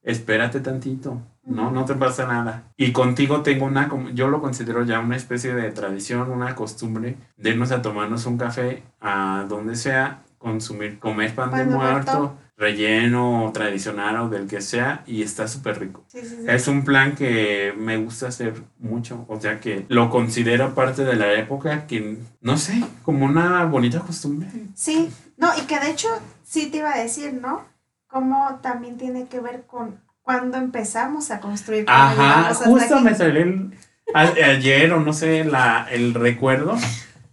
Espérate 0.07 0.61
tantito, 0.61 1.21
¿no? 1.43 1.69
No 1.69 1.83
te 1.83 1.93
pasa 1.93 2.25
nada. 2.25 2.63
Y 2.77 2.93
contigo 2.93 3.41
tengo 3.41 3.65
una, 3.65 3.89
yo 4.13 4.29
lo 4.29 4.41
considero 4.41 4.85
ya 4.85 5.01
una 5.01 5.17
especie 5.17 5.53
de 5.53 5.69
tradición, 5.71 6.31
una 6.31 6.55
costumbre 6.55 7.17
de 7.35 7.49
irnos 7.49 7.71
a 7.71 7.81
tomarnos 7.81 8.25
un 8.25 8.37
café 8.37 8.83
a 9.01 9.45
donde 9.49 9.75
sea, 9.75 10.23
consumir, 10.37 10.97
comer 10.97 11.35
pan, 11.35 11.51
Pan 11.51 11.67
de 11.69 11.75
muerto, 11.75 12.17
muerto. 12.19 12.37
relleno 12.55 13.51
tradicional 13.53 14.15
o 14.21 14.29
del 14.29 14.47
que 14.47 14.61
sea, 14.61 15.03
y 15.07 15.23
está 15.23 15.45
súper 15.49 15.77
rico. 15.77 16.05
Sí, 16.07 16.21
sí, 16.21 16.37
sí. 16.39 16.45
Es 16.47 16.69
un 16.69 16.85
plan 16.85 17.13
que 17.13 17.73
me 17.77 17.97
gusta 17.97 18.29
hacer 18.29 18.53
mucho, 18.79 19.25
o 19.27 19.41
sea 19.41 19.59
que 19.59 19.85
lo 19.89 20.09
considero 20.09 20.73
parte 20.73 21.03
de 21.03 21.17
la 21.17 21.33
época 21.33 21.85
que, 21.85 22.17
no 22.39 22.57
sé, 22.57 22.81
como 23.03 23.25
una 23.25 23.65
bonita 23.65 23.99
costumbre. 23.99 24.47
Sí, 24.73 25.09
no, 25.35 25.49
y 25.57 25.65
que 25.65 25.79
de 25.81 25.91
hecho 25.91 26.07
sí 26.43 26.67
te 26.71 26.77
iba 26.77 26.93
a 26.93 26.97
decir, 26.97 27.33
¿no? 27.33 27.75
Cómo 28.07 28.59
también 28.61 28.97
tiene 28.97 29.27
que 29.27 29.39
ver 29.39 29.63
con 29.67 29.99
cuando 30.21 30.57
empezamos 30.57 31.31
a 31.31 31.39
construir. 31.39 31.85
Ajá, 31.87 32.53
justo 32.53 32.99
me 33.01 33.15
salió 33.15 33.41
el- 33.43 33.77
a- 34.13 34.21
ayer 34.51 34.91
o 34.93 34.99
no 34.99 35.13
sé, 35.13 35.43
la, 35.45 35.87
el 35.91 36.13
recuerdo 36.13 36.75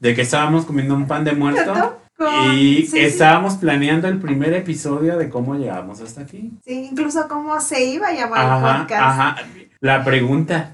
de 0.00 0.14
que 0.14 0.22
estábamos 0.22 0.64
comiendo 0.66 0.94
un 0.94 1.06
pan 1.06 1.24
de 1.24 1.32
muerto 1.32 2.00
y 2.52 2.82
sí, 2.82 2.86
sí, 2.86 2.98
estábamos 3.00 3.54
planeando 3.54 4.06
el 4.08 4.18
primer 4.20 4.52
episodio 4.52 5.16
de 5.16 5.28
cómo 5.28 5.54
llegamos 5.56 6.00
hasta 6.00 6.20
aquí. 6.22 6.52
sí, 6.64 6.88
incluso 6.90 7.26
cómo 7.28 7.60
se 7.60 7.84
iba 7.84 8.08
a 8.08 8.12
llamar 8.12 8.44
el 8.44 8.50
Ajá, 8.52 8.78
podcast. 8.80 9.02
ajá. 9.02 9.36
La 9.80 10.04
pregunta 10.04 10.72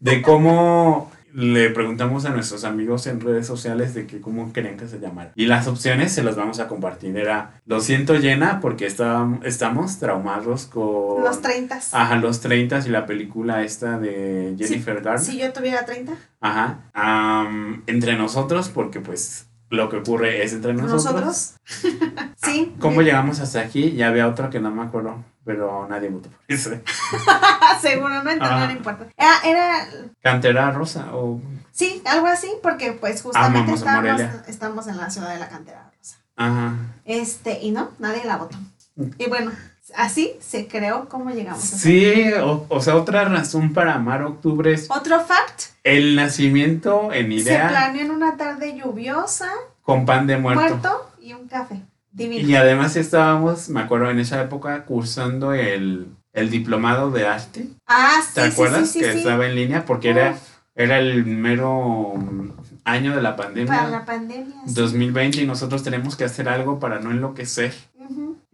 de 0.00 0.20
cómo 0.22 1.10
le 1.34 1.68
preguntamos 1.70 2.24
a 2.26 2.30
nuestros 2.30 2.62
amigos 2.64 3.06
en 3.08 3.20
redes 3.20 3.46
sociales 3.46 3.92
de 3.92 4.06
que 4.06 4.20
cómo 4.20 4.52
querían 4.52 4.76
que 4.76 4.86
se 4.86 5.00
llamara. 5.00 5.32
Y 5.34 5.46
las 5.46 5.66
opciones 5.66 6.12
se 6.12 6.22
las 6.22 6.36
vamos 6.36 6.60
a 6.60 6.68
compartir. 6.68 7.16
Era, 7.16 7.60
lo 7.66 7.80
siento 7.80 8.14
llena 8.14 8.60
porque 8.60 8.86
estábam- 8.86 9.40
estamos 9.44 9.98
traumados 9.98 10.66
con... 10.66 11.24
Los 11.24 11.40
30. 11.42 11.80
Ajá, 11.92 12.16
los 12.16 12.40
30 12.40 12.80
y 12.86 12.88
la 12.90 13.04
película 13.04 13.62
esta 13.64 13.98
de 13.98 14.54
Jennifer 14.58 15.00
Garner. 15.02 15.18
Si 15.20 15.36
yo 15.38 15.52
tuviera 15.52 15.84
30, 15.84 16.12
Ajá. 16.40 16.78
Entre 17.86 18.16
nosotros, 18.16 18.68
porque 18.68 19.00
pues 19.00 19.48
lo 19.74 19.88
que 19.88 19.96
ocurre 19.96 20.42
es 20.42 20.52
entre 20.52 20.72
nosotros. 20.72 21.04
nosotros. 21.04 21.54
sí. 22.36 22.74
¿Cómo 22.80 23.02
llegamos 23.02 23.40
hasta 23.40 23.60
aquí? 23.60 23.92
Ya 23.92 24.08
había 24.08 24.28
otro 24.28 24.50
que 24.50 24.60
no 24.60 24.70
me 24.70 24.82
acuerdo, 24.82 25.22
pero 25.44 25.86
nadie 25.88 26.08
votó 26.08 26.30
por 26.30 26.40
ese. 26.48 26.82
Seguramente 27.80 28.44
no 28.44 28.70
importa. 28.70 29.06
Ah, 29.18 29.40
era, 29.44 29.86
Cantera 30.22 30.70
Rosa 30.70 31.14
o... 31.14 31.40
sí, 31.72 32.02
algo 32.06 32.26
así, 32.26 32.50
porque 32.62 32.92
pues 32.92 33.22
justamente 33.22 33.74
estamos, 33.74 34.20
estamos 34.48 34.86
en 34.86 34.96
la 34.96 35.10
ciudad 35.10 35.34
de 35.34 35.40
la 35.40 35.48
cantera 35.48 35.90
rosa. 35.96 36.16
Ajá. 36.36 36.74
Este, 37.04 37.60
y 37.60 37.70
no, 37.70 37.90
nadie 37.98 38.24
la 38.24 38.38
votó. 38.38 38.56
Mm. 38.96 39.10
Y 39.18 39.28
bueno, 39.28 39.52
así 39.94 40.32
se 40.40 40.66
creó 40.66 41.08
cómo 41.08 41.30
llegamos 41.30 41.62
Sí, 41.62 42.32
o, 42.42 42.66
o 42.68 42.80
sea, 42.80 42.96
otra 42.96 43.24
razón 43.24 43.72
para 43.72 43.94
amar 43.94 44.22
octubre 44.22 44.72
es 44.72 44.90
Otro 44.90 45.20
fact, 45.20 45.72
el 45.82 46.16
nacimiento 46.16 47.12
en 47.12 47.28
se 47.28 47.34
idea 47.34 47.68
planeó 47.68 48.02
en 48.02 48.10
una 48.10 48.36
tarde 48.36 48.76
lluviosa, 48.76 49.50
con 49.82 50.06
pan 50.06 50.26
de 50.26 50.38
muerto. 50.38 50.62
muerto, 50.62 51.10
y 51.20 51.34
un 51.34 51.46
café. 51.48 51.80
Divino. 52.12 52.48
Y 52.48 52.54
además 52.54 52.94
estábamos, 52.96 53.68
me 53.68 53.80
acuerdo, 53.80 54.08
en 54.08 54.20
esa 54.20 54.40
época 54.40 54.84
cursando 54.84 55.52
el 55.52 56.14
el 56.34 56.50
diplomado 56.50 57.10
de 57.10 57.26
arte. 57.26 57.68
Ah, 57.86 58.20
sí. 58.20 58.34
¿Te 58.34 58.42
sí, 58.42 58.48
acuerdas? 58.52 58.90
sí, 58.90 58.98
sí, 58.98 59.00
que 59.00 59.12
estaba 59.12 59.46
en 59.46 59.54
línea 59.54 59.84
porque 59.86 60.10
era, 60.10 60.32
Uf. 60.32 60.38
era 60.74 60.98
el 60.98 61.24
mero 61.24 62.14
año 62.84 63.14
de 63.14 63.22
la 63.22 63.36
pandemia. 63.36 63.72
Para 63.72 63.88
la 63.88 64.04
pandemia. 64.04 64.56
sí. 64.66 64.74
2020 64.74 65.40
y 65.42 65.46
nosotros 65.46 65.82
tenemos 65.82 66.16
que 66.16 66.24
hacer 66.24 66.48
algo 66.48 66.80
para 66.80 66.98
no 66.98 67.12
enloquecer. 67.12 67.72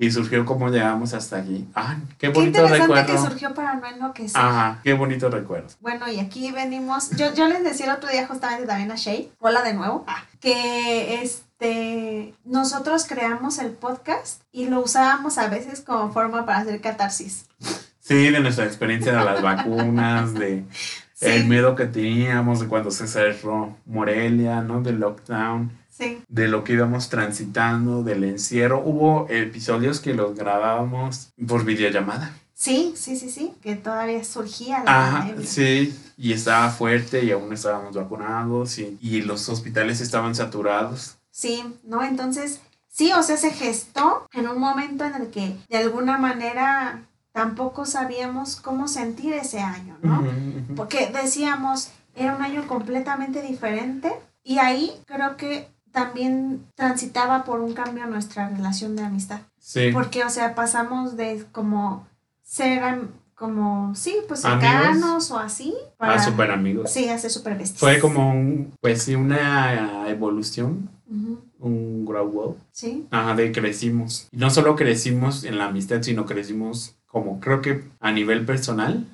Y 0.03 0.11
surgió 0.11 0.47
como 0.47 0.71
llegamos 0.71 1.13
hasta 1.13 1.37
aquí. 1.37 1.69
Ah, 1.75 1.97
qué 2.19 2.29
Qué 2.29 2.29
bonito 2.31 2.59
interesante 2.59 2.97
recuerdo. 2.97 3.13
que 3.25 3.31
surgió 3.31 3.55
para 3.55 3.75
no 3.75 3.87
enloquecer. 3.87 4.41
Ajá, 4.41 4.81
qué 4.83 4.95
bonito 4.95 5.29
recuerdo. 5.29 5.69
Bueno, 5.81 6.09
y 6.09 6.19
aquí 6.19 6.51
venimos. 6.53 7.11
Yo, 7.11 7.35
yo 7.35 7.47
les 7.49 7.63
decía 7.63 7.85
el 7.85 7.93
otro 7.93 8.09
día 8.09 8.27
justamente 8.27 8.67
también 8.67 8.91
a 8.91 8.97
Shay, 8.97 9.31
hola 9.41 9.61
de 9.63 9.75
nuevo, 9.75 10.07
que 10.41 11.23
este 11.23 12.35
nosotros 12.47 13.05
creamos 13.07 13.59
el 13.59 13.73
podcast 13.73 14.41
y 14.53 14.69
lo 14.71 14.81
usábamos 14.81 15.37
a 15.37 15.49
veces 15.49 15.83
como 15.83 16.11
forma 16.15 16.47
para 16.47 16.61
hacer 16.61 16.81
catarsis. 16.81 17.45
Sí, 18.01 18.31
de 18.31 18.41
nuestra 18.41 18.65
experiencia 18.65 19.13
de 19.13 19.23
las 19.23 19.43
vacunas, 19.43 20.33
de 20.33 20.65
Sí, 21.13 21.27
el 21.27 21.45
miedo 21.47 21.75
que 21.75 21.85
teníamos 21.85 22.61
de 22.61 22.69
cuando 22.69 22.91
se 22.91 23.07
cerró 23.07 23.77
Morelia, 23.85 24.63
¿no? 24.63 24.81
Del 24.81 24.99
lockdown, 24.99 25.71
sí, 26.01 26.23
de 26.29 26.49
lo 26.49 26.65
que 26.65 26.73
íbamos 26.73 27.09
transitando, 27.09 28.03
del 28.03 28.25
encierro. 28.25 28.83
Hubo 28.85 29.27
episodios 29.29 30.01
que 30.01 30.15
los 30.15 30.35
grabábamos 30.35 31.31
por 31.47 31.65
videollamada. 31.65 32.35
sí, 32.55 32.93
sí, 32.97 33.17
sí, 33.17 33.31
sí, 33.31 33.53
que 33.63 33.77
todavía 33.77 34.23
surgía 34.25 34.83
la 34.85 35.03
Ajá, 35.09 35.19
pandemia. 35.21 35.47
sí, 35.47 35.97
y 36.17 36.33
estaba 36.33 36.71
fuerte 36.71 37.25
y 37.25 37.31
aún 37.31 37.53
estábamos 37.53 37.95
vacunados 37.97 38.79
y, 38.79 38.99
y 39.01 39.23
los 39.23 39.49
hospitales 39.49 40.01
estaban 40.01 40.35
saturados. 40.35 41.17
Sí, 41.31 41.63
¿no? 41.85 42.03
Entonces, 42.03 42.61
sí, 42.89 43.13
o 43.13 43.23
sea, 43.23 43.37
se 43.37 43.51
gestó 43.53 44.27
en 44.33 44.49
un 44.49 44.59
momento 44.59 45.05
en 45.05 45.15
el 45.15 45.29
que 45.31 45.57
de 45.69 45.79
alguna 45.79 46.19
manera 46.19 47.03
tampoco 47.33 47.87
sabíamos 47.87 48.57
cómo 48.57 48.89
sentir 48.89 49.33
ese 49.33 49.61
año, 49.61 49.97
¿no? 50.03 50.21
Ujú, 50.21 50.29
ujú. 50.29 50.75
Porque 50.75 51.11
decíamos, 51.13 51.91
era 52.17 52.35
un 52.37 52.43
año 52.43 52.67
completamente 52.67 53.41
diferente 53.43 54.13
y 54.43 54.59
ahí 54.59 54.93
creo 55.07 55.37
que 55.37 55.69
también 55.93 56.67
transitaba 56.75 57.45
por 57.45 57.61
un 57.61 57.73
cambio 57.73 58.07
nuestra 58.07 58.49
relación 58.49 58.97
de 58.97 59.03
amistad. 59.03 59.41
Sí. 59.59 59.91
Porque, 59.93 60.25
o 60.25 60.31
sea, 60.31 60.55
pasamos 60.55 61.17
de 61.17 61.45
como 61.53 62.07
ser 62.43 63.09
como, 63.41 63.95
sí, 63.95 64.17
pues 64.29 64.41
cercanos 64.41 65.31
o 65.31 65.39
así. 65.39 65.75
Ah, 65.99 66.19
súper 66.19 66.51
amigos. 66.51 66.91
Sí, 66.93 67.09
hacer 67.09 67.31
súper 67.31 67.57
besties. 67.57 67.81
Fue 67.81 67.99
como 67.99 68.31
un, 68.31 68.75
pues 68.83 69.05
sí, 69.05 69.15
una 69.15 70.11
evolución, 70.11 70.91
un 71.59 72.05
grow 72.05 72.51
up. 72.51 72.59
Sí, 72.71 73.07
Ajá, 73.11 73.35
de 73.35 73.51
crecimos. 73.51 74.29
Y 74.31 74.37
no 74.37 74.51
solo 74.51 74.77
crecimos 74.77 75.45
en 75.45 75.57
la 75.57 75.69
amistad, 75.69 76.03
sino 76.03 76.27
crecimos 76.27 76.97
como 77.07 77.41
creo 77.41 77.63
que 77.63 77.83
a 77.99 78.13
nivel 78.13 78.45
personal. 78.45 79.07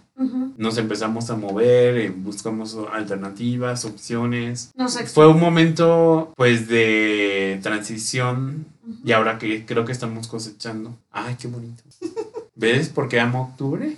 Nos 0.56 0.78
empezamos 0.78 1.28
a 1.28 1.36
mover, 1.36 1.98
eh, 1.98 2.10
buscamos 2.10 2.76
alternativas, 2.92 3.84
opciones. 3.84 4.70
Nos 4.74 4.98
Fue 5.12 5.28
un 5.28 5.38
momento 5.38 6.32
pues 6.36 6.68
de 6.68 7.60
transición 7.62 8.66
y 9.04 9.12
ahora 9.12 9.38
que 9.38 9.66
creo 9.66 9.84
que 9.84 9.92
estamos 9.92 10.28
cosechando. 10.28 10.96
Ay, 11.10 11.36
qué 11.38 11.48
bonito. 11.48 11.82
¿Ves 12.54 12.88
por 12.88 13.08
qué 13.08 13.20
amo 13.20 13.42
octubre? 13.50 13.96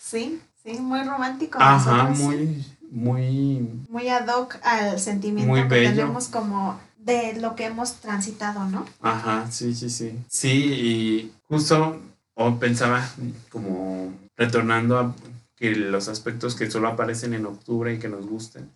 Sí, 0.00 0.40
sí, 0.64 0.78
muy 0.80 1.02
romántico. 1.02 1.58
Ajá, 1.60 2.04
nosotros, 2.04 2.18
muy, 2.20 2.64
muy... 2.90 3.68
muy 3.90 4.08
ad 4.08 4.26
hoc 4.28 4.56
al 4.62 4.98
sentimiento 4.98 5.50
Muy 5.50 5.62
que 5.64 5.68
bello. 5.68 5.90
tenemos 5.90 6.28
como 6.28 6.80
de 6.96 7.38
lo 7.38 7.54
que 7.54 7.66
hemos 7.66 7.94
transitado, 7.94 8.64
¿no? 8.64 8.86
Ajá, 9.02 9.50
sí, 9.50 9.74
sí, 9.74 9.90
sí. 9.90 10.14
Sí, 10.28 10.48
y 10.48 11.32
justo 11.46 12.00
o 12.34 12.54
pensaba 12.58 13.06
como 13.50 14.12
retornando 14.38 14.98
a 14.98 15.14
que 15.56 15.74
los 15.74 16.08
aspectos 16.08 16.54
que 16.54 16.70
solo 16.70 16.86
aparecen 16.86 17.34
en 17.34 17.44
octubre 17.44 17.92
y 17.92 17.98
que 17.98 18.08
nos 18.08 18.26
gusten. 18.26 18.70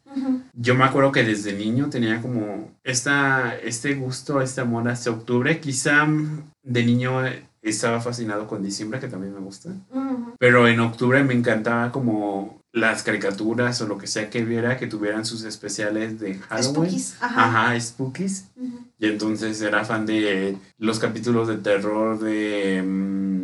Yo 0.52 0.75
me 0.75 0.85
acuerdo 0.85 1.12
que 1.12 1.23
desde 1.23 1.52
niño 1.52 1.88
tenía 1.88 2.21
como 2.21 2.73
esta, 2.83 3.57
este 3.57 3.95
gusto, 3.95 4.40
este 4.40 4.62
amor 4.62 4.88
hacia 4.88 5.12
octubre. 5.12 5.61
Quizá 5.61 6.09
de 6.64 6.85
niño 6.85 7.23
estaba 7.62 8.00
fascinado 8.00 8.49
con 8.49 8.64
diciembre, 8.64 8.99
que 8.99 9.07
también 9.07 9.33
me 9.33 9.38
gusta. 9.38 9.71
Ujú. 9.90 10.35
Pero 10.40 10.66
en 10.66 10.81
octubre 10.81 11.23
me 11.23 11.35
encantaba 11.35 11.92
como 11.92 12.61
las 12.73 13.04
caricaturas 13.04 13.81
o 13.83 13.87
lo 13.87 13.99
que 13.99 14.07
sea 14.07 14.31
que 14.31 14.45
viera 14.45 14.78
que 14.78 14.87
tuvieran 14.88 15.25
sus 15.25 15.45
especiales 15.45 16.19
de 16.19 16.35
Halloween. 16.35 16.75
Spookies, 16.75 17.16
ajá. 17.21 17.45
Ajá, 17.69 17.81
spookies. 17.81 18.49
Ujú. 18.57 18.81
Y 18.99 19.07
entonces 19.07 19.61
era 19.62 19.85
fan 19.85 20.04
de 20.07 20.57
los 20.78 20.99
capítulos 20.99 21.47
de 21.47 21.59
terror 21.59 22.19
de 22.19 22.83
mm, 22.83 23.41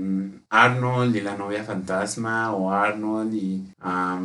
Arnold 0.50 1.14
y 1.16 1.20
la 1.20 1.36
novia 1.36 1.62
fantasma, 1.64 2.52
o 2.52 2.72
Arnold 2.72 3.34
y 3.34 3.64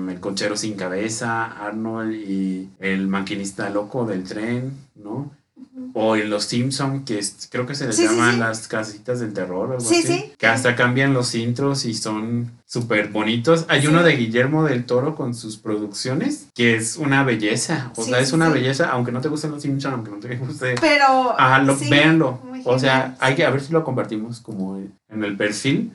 el 0.10 0.20
cochero 0.20 0.56
sin 0.56 0.76
cabeza, 0.76 1.46
Arnold 1.46 2.14
y 2.14 2.70
el 2.80 3.08
maquinista 3.08 3.70
loco 3.70 4.06
del 4.06 4.24
tren, 4.24 4.78
¿no? 4.96 5.32
O 5.96 6.16
en 6.16 6.30
Los 6.30 6.46
Simpson, 6.46 7.06
que 7.06 7.20
es- 7.20 7.48
creo 7.52 7.66
que 7.68 7.76
se 7.76 7.86
les 7.86 7.96
Sí, 7.96 8.08
sí, 8.08 8.08
llaman 8.16 8.34
sí. 8.34 8.40
las 8.40 8.68
casitas 8.68 9.20
del 9.20 9.34
terror, 9.34 9.70
algo 9.74 9.80
Sí, 9.80 9.98
así, 10.04 10.08
sí. 10.08 10.34
que 10.38 10.48
hasta 10.48 10.76
cambian 10.76 11.14
los 11.14 11.36
intros 11.36 11.86
y 11.86 11.94
son 11.94 12.52
súper 12.66 13.10
bonitos. 13.10 13.66
Hay 13.70 13.86
uno 13.86 14.02
de 14.02 14.16
Guillermo 14.16 14.64
del 14.64 14.86
Toro 14.86 15.14
con 15.16 15.36
sus 15.36 15.58
producciones, 15.58 16.48
que 16.56 16.76
es 16.76 16.98
una 16.98 17.24
belleza, 17.24 17.92
o 17.96 18.04
sea, 18.04 18.20
es 18.20 18.34
una 18.34 18.50
belleza, 18.50 18.90
aunque 18.90 19.12
no 19.12 19.22
te 19.22 19.28
gusten 19.30 19.52
los 19.52 19.62
Simpson, 19.62 19.94
aunque 19.94 20.10
no 20.12 20.18
te 20.18 20.36
guste 20.38 20.76
Pero. 20.82 21.40
Ajá, 21.40 21.60
lo, 21.60 21.78
véanlo. 21.78 22.42
O 22.66 22.80
sea, 22.80 23.16
hay 23.20 23.36
que 23.36 23.46
a 23.46 23.52
ver 23.52 23.62
si 23.62 23.72
lo 23.72 23.84
compartimos 23.84 24.40
como 24.40 24.78
en 24.78 25.24
el 25.24 25.38
perfil, 25.38 25.94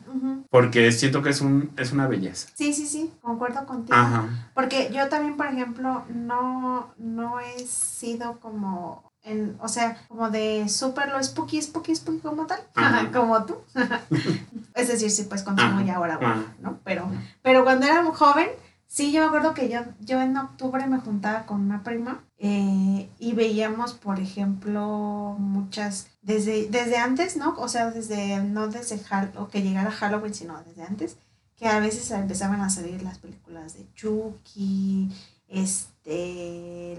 porque 0.50 0.92
siento 0.92 1.22
que 1.22 1.30
es 1.30 1.40
un 1.40 1.70
es 1.76 1.90
una 1.92 2.06
belleza. 2.06 2.48
Sí, 2.54 2.72
sí, 2.72 2.86
sí, 2.86 3.10
concuerdo 3.20 3.66
contigo. 3.66 3.96
Ajá. 3.98 4.50
Porque 4.54 4.90
yo 4.94 5.08
también, 5.08 5.36
por 5.36 5.46
ejemplo, 5.46 6.04
no, 6.14 6.94
no 6.98 7.40
he 7.40 7.58
sido 7.66 8.38
como, 8.40 9.07
en, 9.28 9.56
o 9.60 9.68
sea, 9.68 9.96
como 10.08 10.30
de 10.30 10.68
súper 10.68 11.10
lo 11.10 11.22
spooky, 11.22 11.60
spooky, 11.62 11.94
spooky 11.94 12.20
como 12.20 12.46
tal, 12.46 12.60
Ajá. 12.74 13.10
como 13.12 13.44
tú. 13.44 13.56
es 14.74 14.88
decir, 14.88 15.10
sí, 15.10 15.24
pues 15.24 15.42
consumo 15.42 15.76
Ajá. 15.76 15.84
ya 15.84 15.96
ahora, 15.96 16.18
Ajá. 16.20 16.54
¿no? 16.60 16.78
Pero, 16.84 17.10
pero 17.42 17.64
cuando 17.64 17.86
era 17.86 18.04
joven, 18.04 18.48
sí, 18.86 19.12
yo 19.12 19.20
me 19.20 19.28
acuerdo 19.28 19.54
que 19.54 19.68
yo, 19.68 19.80
yo 20.00 20.20
en 20.20 20.36
octubre 20.36 20.86
me 20.86 20.98
juntaba 20.98 21.46
con 21.46 21.60
una 21.60 21.82
prima 21.82 22.24
eh, 22.38 23.10
y 23.18 23.32
veíamos, 23.32 23.94
por 23.94 24.20
ejemplo, 24.20 25.36
muchas, 25.38 26.08
desde, 26.22 26.68
desde 26.68 26.96
antes, 26.98 27.36
¿no? 27.36 27.54
O 27.58 27.68
sea, 27.68 27.90
desde, 27.90 28.42
no 28.42 28.68
desde 28.68 29.00
o 29.36 29.48
que 29.48 29.62
llegara 29.62 29.90
Halloween, 29.90 30.34
sino 30.34 30.62
desde 30.64 30.82
antes, 30.82 31.16
que 31.56 31.66
a 31.66 31.80
veces 31.80 32.10
empezaban 32.12 32.60
a 32.60 32.70
salir 32.70 33.02
las 33.02 33.18
películas 33.18 33.74
de 33.74 33.92
Chucky, 33.94 35.10
este, 35.48 35.97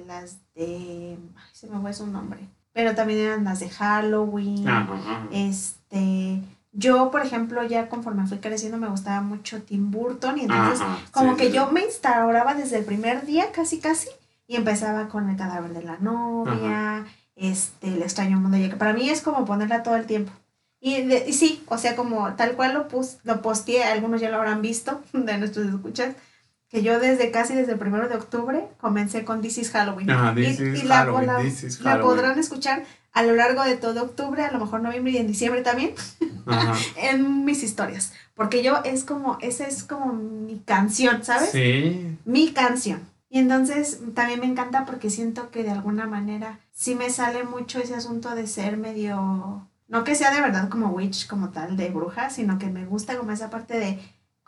las 0.08 0.38
de, 0.56 1.18
ay, 1.36 1.50
se 1.54 1.68
me 1.68 1.80
fue 1.80 1.94
su 1.94 2.08
nombre, 2.08 2.40
pero 2.74 2.96
también 2.96 3.20
eran 3.20 3.44
las 3.44 3.60
de 3.60 3.70
Halloween, 3.70 4.68
Ajá, 4.68 4.94
ajá. 4.94 5.28
este, 5.32 6.42
yo, 6.72 7.10
por 7.12 7.22
ejemplo, 7.26 7.64
ya 7.64 7.90
conforme 7.90 8.28
fui 8.28 8.38
creciendo 8.38 8.78
me 8.78 8.88
gustaba 8.90 9.22
mucho 9.22 9.62
Tim 9.64 9.90
Burton 9.92 10.38
y 10.38 10.42
entonces 10.42 10.82
Ajá, 10.82 10.98
como 11.12 11.32
sí, 11.32 11.38
que 11.38 11.48
sí, 11.48 11.54
yo 11.54 11.72
me 11.72 11.82
instauraba 11.84 12.54
desde 12.54 12.78
el 12.78 12.86
primer 12.86 13.26
día, 13.26 13.52
casi 13.52 13.80
casi, 13.80 14.08
y 14.48 14.56
empezaba 14.56 15.08
con 15.10 15.30
el 15.30 15.36
cadáver 15.38 15.74
de 15.74 15.84
la 15.84 15.98
novia, 15.98 17.06
este, 17.36 17.88
el 17.94 18.02
extraño 18.02 18.40
mundo, 18.40 18.58
de 18.58 18.70
que 18.70 18.76
para 18.76 18.94
mí 18.94 19.10
es 19.10 19.22
como 19.22 19.46
ponerla 19.46 19.84
todo 19.84 19.96
el 19.96 20.06
tiempo. 20.06 20.32
Y, 20.82 21.02
de- 21.04 21.26
y 21.28 21.34
sí, 21.34 21.62
o 21.68 21.78
sea, 21.78 21.96
como 21.96 22.34
tal 22.36 22.54
cual 22.54 22.74
lo, 22.74 22.88
pus, 22.88 23.18
lo 23.24 23.42
posteé, 23.42 23.84
algunos 23.84 24.22
ya 24.22 24.30
lo 24.30 24.38
habrán 24.38 24.62
visto 24.62 25.02
de 25.14 25.38
nuestros 25.38 25.68
escuchas, 25.68 26.16
que 26.70 26.84
yo 26.84 27.00
desde 27.00 27.32
casi 27.32 27.56
desde 27.56 27.74
el 27.74 27.80
primero 27.80 28.08
de 28.08 28.16
octubre 28.16 28.68
comencé 28.80 29.26
con 29.26 29.42
This 29.42 29.58
is 29.58 29.72
Halloween. 29.72 30.10
Ajá, 30.12 30.34
Y- 30.40 30.44
this 30.44 30.60
is 30.60 30.84
y 30.84 30.88
la- 30.88 30.98
Halloween, 30.98 31.28
la- 31.28 31.42
this 31.42 31.64
is 31.64 31.82
la 31.82 31.92
Halloween. 31.92 32.16
podrán 32.16 32.40
escuchar 32.40 32.84
a 33.12 33.24
lo 33.24 33.34
largo 33.36 33.64
de 33.64 33.76
todo 33.76 34.04
octubre, 34.04 34.44
a 34.44 34.52
lo 34.52 34.60
mejor 34.60 34.82
noviembre 34.82 35.12
y 35.14 35.18
en 35.18 35.28
diciembre 35.28 35.62
también, 35.62 35.94
Ajá. 36.46 36.74
en 36.98 37.44
mis 37.44 37.64
historias. 37.64 38.14
Porque 38.36 38.64
yo 38.64 38.82
es 38.86 39.04
como, 39.04 39.38
esa 39.42 39.66
es 39.68 39.84
como 39.84 40.14
mi 40.14 40.60
canción, 40.60 41.24
¿sabes? 41.26 41.50
Sí, 41.50 42.18
Mi 42.26 42.52
canción. 42.54 43.02
Y 43.32 43.40
entonces 43.40 44.00
también 44.16 44.40
me 44.40 44.46
encanta 44.48 44.86
porque 44.86 45.10
siento 45.10 45.52
que 45.52 45.64
de 45.64 45.72
alguna 45.72 46.08
manera 46.08 46.60
sí 46.72 46.96
me 46.96 47.10
sale 47.10 47.44
mucho 47.44 47.80
ese 47.80 47.94
asunto 47.96 48.34
de 48.34 48.48
ser 48.48 48.78
medio, 48.78 49.68
no 49.88 50.04
que 50.04 50.16
sea 50.16 50.32
de 50.34 50.42
verdad 50.42 50.70
como 50.70 50.88
witch, 50.90 51.28
como 51.28 51.50
tal, 51.50 51.78
de 51.78 51.90
bruja, 51.90 52.30
sino 52.30 52.58
que 52.58 52.68
me 52.68 52.86
gusta 52.86 53.18
como 53.18 53.32
esa 53.32 53.50
parte 53.50 53.78
de 53.78 54.00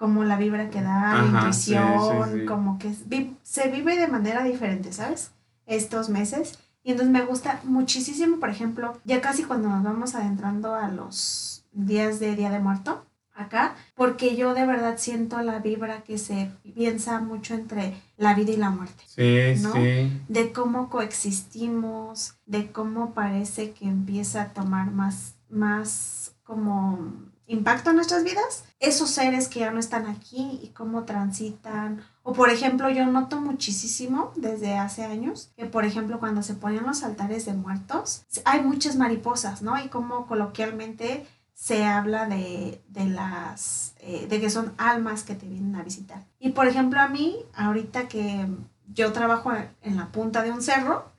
como 0.02 0.24
la 0.24 0.36
vibra 0.36 0.72
que 0.72 0.82
da, 0.82 1.14
la 1.14 1.54
sí, 1.54 1.74
intuición, 1.76 2.30
sí, 2.34 2.40
sí. 2.40 2.46
como 2.48 2.80
que 2.80 2.88
es- 2.90 3.08
vi- 3.08 3.38
se 3.44 3.70
vive 3.70 3.96
de 3.98 4.08
manera 4.08 4.44
diferente, 4.44 4.92
¿sabes? 4.92 5.30
Estos 5.68 6.10
meses. 6.10 6.58
Y 6.84 6.90
entonces 6.90 7.14
me 7.14 7.22
gusta 7.22 7.60
muchísimo, 7.66 8.40
por 8.40 8.50
ejemplo, 8.50 9.00
ya 9.06 9.22
casi 9.22 9.44
cuando 9.44 9.70
nos 9.70 9.84
vamos 9.84 10.16
adentrando 10.16 10.74
a 10.74 10.88
los 10.88 11.64
días 11.72 12.20
de 12.20 12.36
Día 12.36 12.50
de 12.50 12.58
Muerto, 12.60 13.06
acá, 13.36 13.76
porque 13.96 14.36
yo 14.36 14.56
de 14.56 14.66
verdad 14.66 14.96
siento 14.98 15.40
la 15.44 15.60
vibra 15.60 16.02
que 16.02 16.18
se 16.18 16.50
piensa 16.74 17.20
mucho 17.20 17.54
entre 17.54 17.94
la 18.18 18.34
vida 18.34 18.52
y 18.54 18.58
la 18.58 18.72
muerte, 18.72 19.04
sí, 19.06 19.62
¿No? 19.62 19.72
sí. 19.74 20.12
de 20.28 20.52
cómo 20.52 20.90
coexistimos, 20.90 22.36
de 22.48 22.72
cómo 22.72 23.14
parece 23.14 23.72
que 23.74 23.86
empieza 23.86 24.42
a 24.42 24.48
tomar 24.48 24.90
más, 24.92 25.36
más 25.50 26.34
como 26.44 27.14
impacto 27.52 27.90
en 27.90 27.98
nuestras 27.98 28.24
vidas, 28.24 28.64
esos 28.80 29.10
seres 29.10 29.50
que 29.50 29.60
ya 29.60 29.72
no 29.72 29.80
están 29.80 30.08
aquí 30.08 30.60
y 30.64 30.70
cómo 30.70 31.04
transitan. 31.04 32.02
O 32.24 32.34
por 32.34 32.50
ejemplo, 32.50 32.90
yo 32.90 33.06
noto 33.06 33.42
muchísimo 33.42 34.32
desde 34.36 34.78
hace 34.78 35.04
años 35.04 35.52
que 35.58 35.66
por 35.66 35.86
ejemplo 35.86 36.20
cuando 36.20 36.44
se 36.44 36.54
ponen 36.54 36.86
los 36.86 37.04
altares 37.04 37.46
de 37.46 37.54
muertos, 37.54 38.24
hay 38.46 38.62
muchas 38.62 38.96
mariposas, 38.96 39.62
¿no? 39.62 39.78
Y 39.84 39.90
como 39.90 40.28
coloquialmente 40.28 41.28
se 41.54 41.84
habla 41.84 42.26
de, 42.26 42.82
de 42.88 43.06
las, 43.06 43.94
eh, 44.00 44.28
de 44.28 44.40
que 44.40 44.50
son 44.50 44.74
almas 44.78 45.24
que 45.24 45.36
te 45.36 45.46
vienen 45.46 45.76
a 45.76 45.84
visitar. 45.84 46.24
Y 46.40 46.52
por 46.52 46.68
ejemplo 46.68 47.02
a 47.02 47.10
mí, 47.10 47.38
ahorita 47.54 48.08
que 48.08 48.48
yo 48.94 49.12
trabajo 49.12 49.52
en 49.82 49.98
la 49.98 50.08
punta 50.08 50.42
de 50.42 50.52
un 50.52 50.62
cerro, 50.62 51.12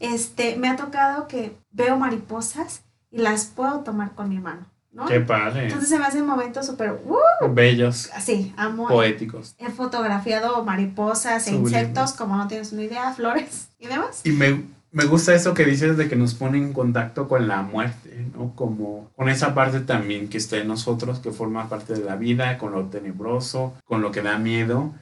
este, 0.00 0.56
me 0.56 0.68
ha 0.68 0.76
tocado 0.76 1.28
que 1.28 1.56
veo 1.70 1.96
mariposas 1.98 2.82
y 3.10 3.18
las 3.18 3.44
puedo 3.44 3.80
tomar 3.80 4.14
con 4.14 4.28
mi 4.28 4.38
mano. 4.38 4.66
¿No? 4.96 5.04
Qué 5.04 5.20
padre. 5.20 5.64
Entonces 5.64 5.90
se 5.90 5.98
me 5.98 6.06
hacen 6.06 6.24
momentos 6.24 6.64
súper 6.64 6.98
¡uh! 7.04 7.52
bellos. 7.52 8.10
Sí, 8.18 8.54
amo. 8.56 8.88
Poéticos. 8.88 9.54
He 9.58 9.70
fotografiado 9.70 10.64
mariposas 10.64 11.46
e 11.48 11.54
insectos, 11.54 12.14
como 12.14 12.36
no 12.36 12.48
tienes 12.48 12.72
una 12.72 12.82
idea, 12.82 13.12
flores 13.12 13.68
y 13.78 13.86
demás. 13.88 14.22
Y 14.24 14.32
me, 14.32 14.64
me 14.92 15.04
gusta 15.04 15.34
eso 15.34 15.52
que 15.52 15.66
dices 15.66 15.98
de 15.98 16.08
que 16.08 16.16
nos 16.16 16.32
pone 16.32 16.56
en 16.56 16.72
contacto 16.72 17.28
con 17.28 17.46
la 17.46 17.60
muerte, 17.60 18.26
¿no? 18.34 18.52
Como 18.54 19.10
con 19.14 19.28
esa 19.28 19.54
parte 19.54 19.80
también 19.80 20.28
que 20.28 20.38
está 20.38 20.56
en 20.56 20.68
nosotros, 20.68 21.18
que 21.18 21.30
forma 21.30 21.68
parte 21.68 21.92
de 21.92 22.02
la 22.02 22.16
vida, 22.16 22.56
con 22.56 22.72
lo 22.72 22.86
tenebroso, 22.86 23.74
con 23.84 24.00
lo 24.00 24.10
que 24.10 24.22
da 24.22 24.38
miedo, 24.38 24.94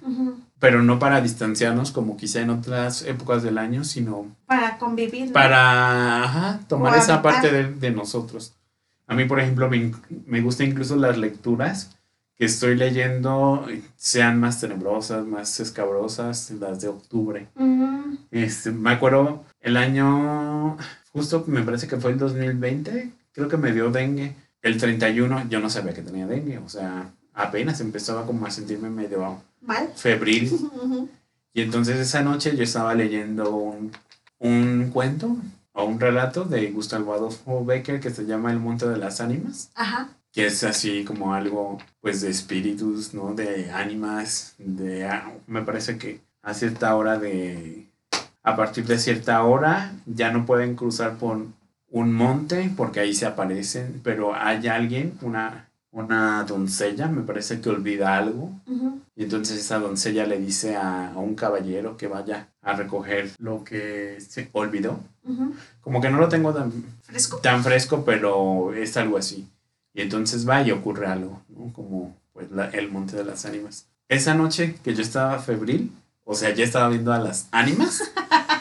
pero 0.59 0.83
no 0.83 0.99
para 0.99 1.21
distanciarnos 1.21 1.93
como 1.93 2.17
quizá 2.17 2.41
en 2.41 2.51
otras 2.51 3.03
épocas 3.03 3.45
del 3.45 3.59
año, 3.59 3.85
sino 3.85 4.27
para 4.47 4.77
convivir. 4.79 5.33
Para 5.33 6.25
ajá, 6.25 6.61
tomar 6.67 6.99
esa 6.99 7.23
parte 7.23 7.53
de, 7.53 7.73
de, 7.73 7.91
nosotros. 7.93 8.57
A 9.07 9.15
mí, 9.15 9.25
por 9.25 9.41
ejemplo, 9.41 9.69
me, 9.69 9.93
me 10.27 10.41
gusta 10.41 10.65
incluso 10.65 10.97
las 10.97 11.19
lecturas 11.19 11.97
que 12.37 12.45
estoy 12.47 12.77
leyendo 12.77 13.67
sean 13.97 14.41
más 14.41 14.61
tenebrosas, 14.61 15.25
más 15.27 15.61
escabrosas, 15.61 16.51
las 16.53 16.81
de 16.81 16.89
octubre. 16.89 17.49
este, 18.31 18.73
me 18.73 18.91
acuerdo 18.91 19.45
el 19.61 19.77
año, 19.77 20.77
justo 21.13 21.45
me 21.47 21.63
parece 21.63 21.87
que 21.87 21.97
fue 21.97 22.13
el 22.13 22.19
2020, 22.19 23.13
creo 23.33 23.49
que 23.49 23.57
me 23.57 23.73
dio 23.73 23.91
dengue. 23.91 24.35
El 24.63 24.79
31 24.79 25.49
yo 25.49 25.61
no 25.61 25.69
sabía 25.69 25.93
que 25.93 26.03
tenía 26.03 26.27
dengue, 26.27 26.59
o 26.59 26.69
sea, 26.69 27.13
apenas 27.35 27.81
empezaba 27.81 28.25
como 28.27 28.47
a 28.47 28.51
sentirme 28.51 28.91
medio 28.91 29.43
¿Mal? 29.61 29.91
febril. 29.95 30.51
Y 31.57 31.63
entonces 31.63 31.99
esa 32.01 32.21
noche 32.21 32.57
yo 32.57 32.65
estaba 32.65 32.97
leyendo 32.97 33.55
un, 33.55 33.93
un 34.41 34.91
cuento 34.93 35.37
o 35.75 35.85
un 35.85 36.01
relato 36.01 36.45
de 36.45 36.71
Gustavo 36.71 37.13
Adolfo 37.13 37.65
Becker 37.65 38.01
que 38.01 38.11
se 38.11 38.25
llama 38.25 38.51
El 38.51 38.59
Monte 38.59 38.89
de 38.89 38.97
las 38.97 39.21
Ánimas. 39.21 39.71
Ajá 39.75 40.09
que 40.35 40.47
es 40.47 40.65
así 40.65 41.05
como 41.05 41.33
algo 41.33 41.79
pues 42.01 42.21
de 42.21 42.29
espíritus, 42.29 43.15
¿no? 43.15 43.35
De 43.35 43.71
ánimas, 43.71 44.57
de 44.59 45.07
ah, 45.07 45.33
me 45.47 45.63
parece 45.63 45.97
que 45.97 46.21
a 46.43 46.53
cierta 46.55 46.97
hora 46.97 47.19
de 47.19 47.87
a 48.43 48.57
partir 48.57 48.85
de 48.85 48.99
cierta 48.99 49.43
hora 49.45 49.93
ya 50.07 50.33
no 50.33 50.45
pueden 50.45 50.75
cruzar 50.75 51.19
por 51.19 51.47
un 51.91 52.13
monte 52.13 52.71
porque 52.77 52.99
ahí 52.99 53.15
se 53.15 53.27
aparecen, 53.27 54.01
pero 54.03 54.35
hay 54.35 54.67
alguien, 54.67 55.17
una 55.23 55.69
una 55.95 56.43
doncella, 56.43 57.07
me 57.07 57.23
parece 57.23 57.61
que 57.61 57.71
olvida 57.71 58.17
algo, 58.17 58.51
y 59.15 59.23
entonces 59.23 59.61
esa 59.61 59.79
doncella 59.79 60.27
le 60.27 60.41
dice 60.41 60.75
a, 60.75 61.13
un 61.15 61.37
caballero 61.37 61.97
que 61.97 62.09
vaya 62.09 62.49
a 62.65 62.73
recoger 62.75 63.31
lo 63.39 63.63
que 63.63 64.19
se 64.27 64.49
olvidó. 64.53 65.01
Como 65.81 66.01
que 66.01 66.11
no 66.11 66.19
lo 66.19 66.29
tengo 66.29 66.53
tan 66.53 66.73
fresco, 67.03 67.39
tan 67.39 67.63
fresco 67.63 68.05
pero 68.05 68.73
es 68.75 68.97
algo 68.97 69.19
así. 69.19 69.49
Y 69.93 70.03
entonces 70.03 70.49
va 70.49 70.63
y 70.63 70.73
ocurre 70.73 71.07
algo, 71.07 71.41
¿no? 71.49 71.73
Como 71.73 72.17
pues 72.33 72.49
el 72.73 72.91
monte 72.91 73.17
de 73.17 73.25
las 73.25 73.45
ánimas. 73.45 73.87
Esa 74.09 74.35
noche 74.35 74.77
que 74.83 74.95
yo 74.95 75.03
estaba 75.03 75.39
febril, 75.39 75.93
o 76.25 76.35
sea, 76.35 76.53
ya 76.53 76.65
estaba 76.65 76.89
viendo 76.89 77.13
a 77.13 77.19
las 77.19 77.49
ánimas 77.53 78.03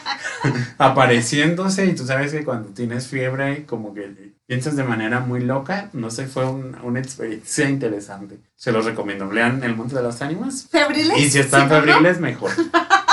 apareciéndose 0.78 1.86
y 1.86 1.94
tú 1.94 2.06
sabes 2.06 2.32
que 2.32 2.44
cuando 2.44 2.68
tienes 2.70 3.08
fiebre 3.08 3.64
como 3.66 3.94
que 3.94 4.32
piensas 4.46 4.76
de 4.76 4.84
manera 4.84 5.20
muy 5.20 5.40
loca, 5.40 5.90
no 5.92 6.10
sé, 6.10 6.26
fue 6.26 6.44
una 6.46 7.00
experiencia 7.00 7.68
interesante. 7.68 8.38
Se 8.54 8.72
los 8.72 8.84
recomiendo, 8.84 9.30
lean 9.30 9.62
El 9.64 9.76
Monte 9.76 9.96
de 9.96 10.02
las 10.02 10.22
Ánimas. 10.22 10.68
¿Febriles? 10.70 11.18
Y 11.18 11.30
si 11.30 11.38
están 11.38 11.68
febriles, 11.68 12.20
mejor. 12.20 12.50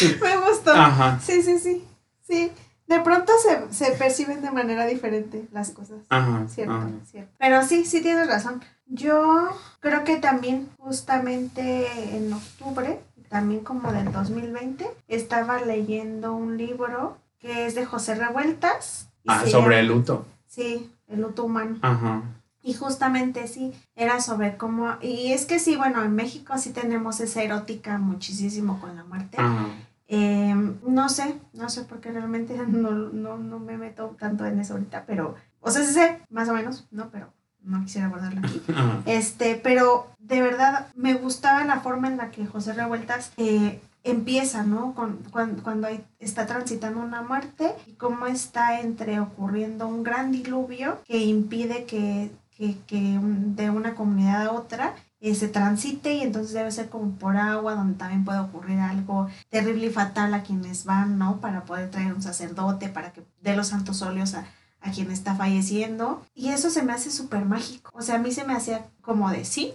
Me 0.22 0.36
gustó. 0.48 0.72
Ajá. 0.72 1.20
Sí, 1.20 1.42
sí, 1.42 1.58
sí. 1.58 1.84
Sí 2.26 2.52
de 2.92 3.00
pronto 3.00 3.32
se, 3.42 3.72
se, 3.72 3.92
perciben 3.92 4.42
de 4.42 4.50
manera 4.50 4.86
diferente 4.86 5.46
las 5.52 5.70
cosas. 5.70 5.98
Ajá, 6.08 6.46
cierto, 6.48 6.90
cierto. 7.10 7.32
Pero 7.38 7.62
sí, 7.64 7.84
sí 7.84 8.02
tienes 8.02 8.28
razón. 8.28 8.62
Yo 8.86 9.48
creo 9.80 10.04
que 10.04 10.16
también 10.16 10.68
justamente 10.78 11.86
en 12.16 12.32
octubre, 12.32 13.00
también 13.28 13.60
como 13.60 13.92
del 13.92 14.12
2020, 14.12 14.86
estaba 15.08 15.60
leyendo 15.60 16.34
un 16.34 16.58
libro 16.58 17.16
que 17.38 17.66
es 17.66 17.74
de 17.74 17.86
José 17.86 18.14
Revueltas. 18.14 19.08
Ah, 19.26 19.46
sobre 19.46 19.80
el 19.80 19.86
luto. 19.86 20.26
Sí, 20.46 20.92
el 21.08 21.22
luto 21.22 21.44
humano. 21.44 21.78
Ajá. 21.80 22.22
Y 22.62 22.74
justamente 22.74 23.48
sí, 23.48 23.72
era 23.96 24.20
sobre 24.20 24.56
cómo... 24.56 24.96
Y 25.00 25.32
es 25.32 25.46
que 25.46 25.58
sí, 25.58 25.76
bueno, 25.76 26.02
en 26.02 26.14
México 26.14 26.56
sí 26.58 26.70
tenemos 26.70 27.20
esa 27.20 27.42
erótica 27.42 27.98
muchísimo 27.98 28.80
con 28.80 28.94
la 28.96 29.04
muerte. 29.04 29.36
Ajá. 29.38 29.66
Eh, 30.14 30.54
no 30.86 31.08
sé, 31.08 31.40
no 31.54 31.70
sé 31.70 31.84
porque 31.84 32.12
realmente 32.12 32.54
no, 32.68 32.90
no, 32.90 33.38
no, 33.38 33.58
me 33.58 33.78
meto 33.78 34.14
tanto 34.18 34.44
en 34.44 34.60
eso 34.60 34.74
ahorita, 34.74 35.04
pero, 35.06 35.36
o 35.62 35.70
sea, 35.70 35.82
sí 35.82 35.94
sé, 35.94 36.20
más 36.28 36.50
o 36.50 36.52
menos, 36.52 36.86
¿no? 36.90 37.08
Pero 37.10 37.32
no 37.62 37.82
quisiera 37.82 38.08
guardarlo 38.08 38.40
aquí. 38.44 38.62
Este, 39.06 39.54
pero 39.54 40.08
de 40.18 40.42
verdad 40.42 40.88
me 40.94 41.14
gustaba 41.14 41.64
la 41.64 41.80
forma 41.80 42.08
en 42.08 42.18
la 42.18 42.30
que 42.30 42.46
José 42.46 42.74
Revueltas 42.74 43.32
eh, 43.38 43.80
empieza, 44.04 44.64
¿no? 44.64 44.94
Con, 44.94 45.18
cuando, 45.30 45.62
cuando 45.62 45.88
está 46.18 46.44
transitando 46.44 47.00
una 47.00 47.22
muerte 47.22 47.72
y 47.86 47.92
cómo 47.92 48.26
está 48.26 48.80
entre 48.80 49.18
ocurriendo 49.18 49.88
un 49.88 50.02
gran 50.02 50.30
diluvio 50.30 51.00
que 51.06 51.18
impide 51.20 51.84
que, 51.84 52.30
que, 52.62 52.78
que 52.86 53.18
de 53.20 53.70
una 53.70 53.96
comunidad 53.96 54.46
a 54.46 54.52
otra 54.52 54.94
eh, 55.20 55.34
se 55.34 55.48
transite 55.48 56.14
y 56.14 56.20
entonces 56.20 56.52
debe 56.52 56.70
ser 56.70 56.88
como 56.88 57.10
por 57.18 57.36
agua, 57.36 57.74
donde 57.74 57.98
también 57.98 58.24
puede 58.24 58.38
ocurrir 58.38 58.78
algo 58.78 59.28
terrible 59.48 59.86
y 59.86 59.90
fatal 59.90 60.32
a 60.32 60.44
quienes 60.44 60.84
van, 60.84 61.18
¿no? 61.18 61.40
Para 61.40 61.64
poder 61.64 61.90
traer 61.90 62.12
un 62.12 62.22
sacerdote, 62.22 62.88
para 62.88 63.12
que 63.12 63.24
dé 63.40 63.56
los 63.56 63.66
santos 63.66 64.00
óleos 64.02 64.34
a, 64.34 64.46
a 64.80 64.92
quien 64.92 65.10
está 65.10 65.34
falleciendo. 65.34 66.24
Y 66.36 66.50
eso 66.50 66.70
se 66.70 66.84
me 66.84 66.92
hace 66.92 67.10
súper 67.10 67.46
mágico. 67.46 67.90
O 67.94 68.02
sea, 68.02 68.14
a 68.14 68.18
mí 68.18 68.30
se 68.30 68.44
me 68.44 68.54
hacía 68.54 68.86
como 69.00 69.28
de 69.30 69.44
sí, 69.44 69.74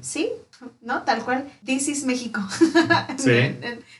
sí, 0.00 0.30
¿no? 0.80 1.02
Tal 1.02 1.22
cual, 1.24 1.50
This 1.64 1.88
is 1.88 2.04
México. 2.04 2.40
Sí. 3.16 3.30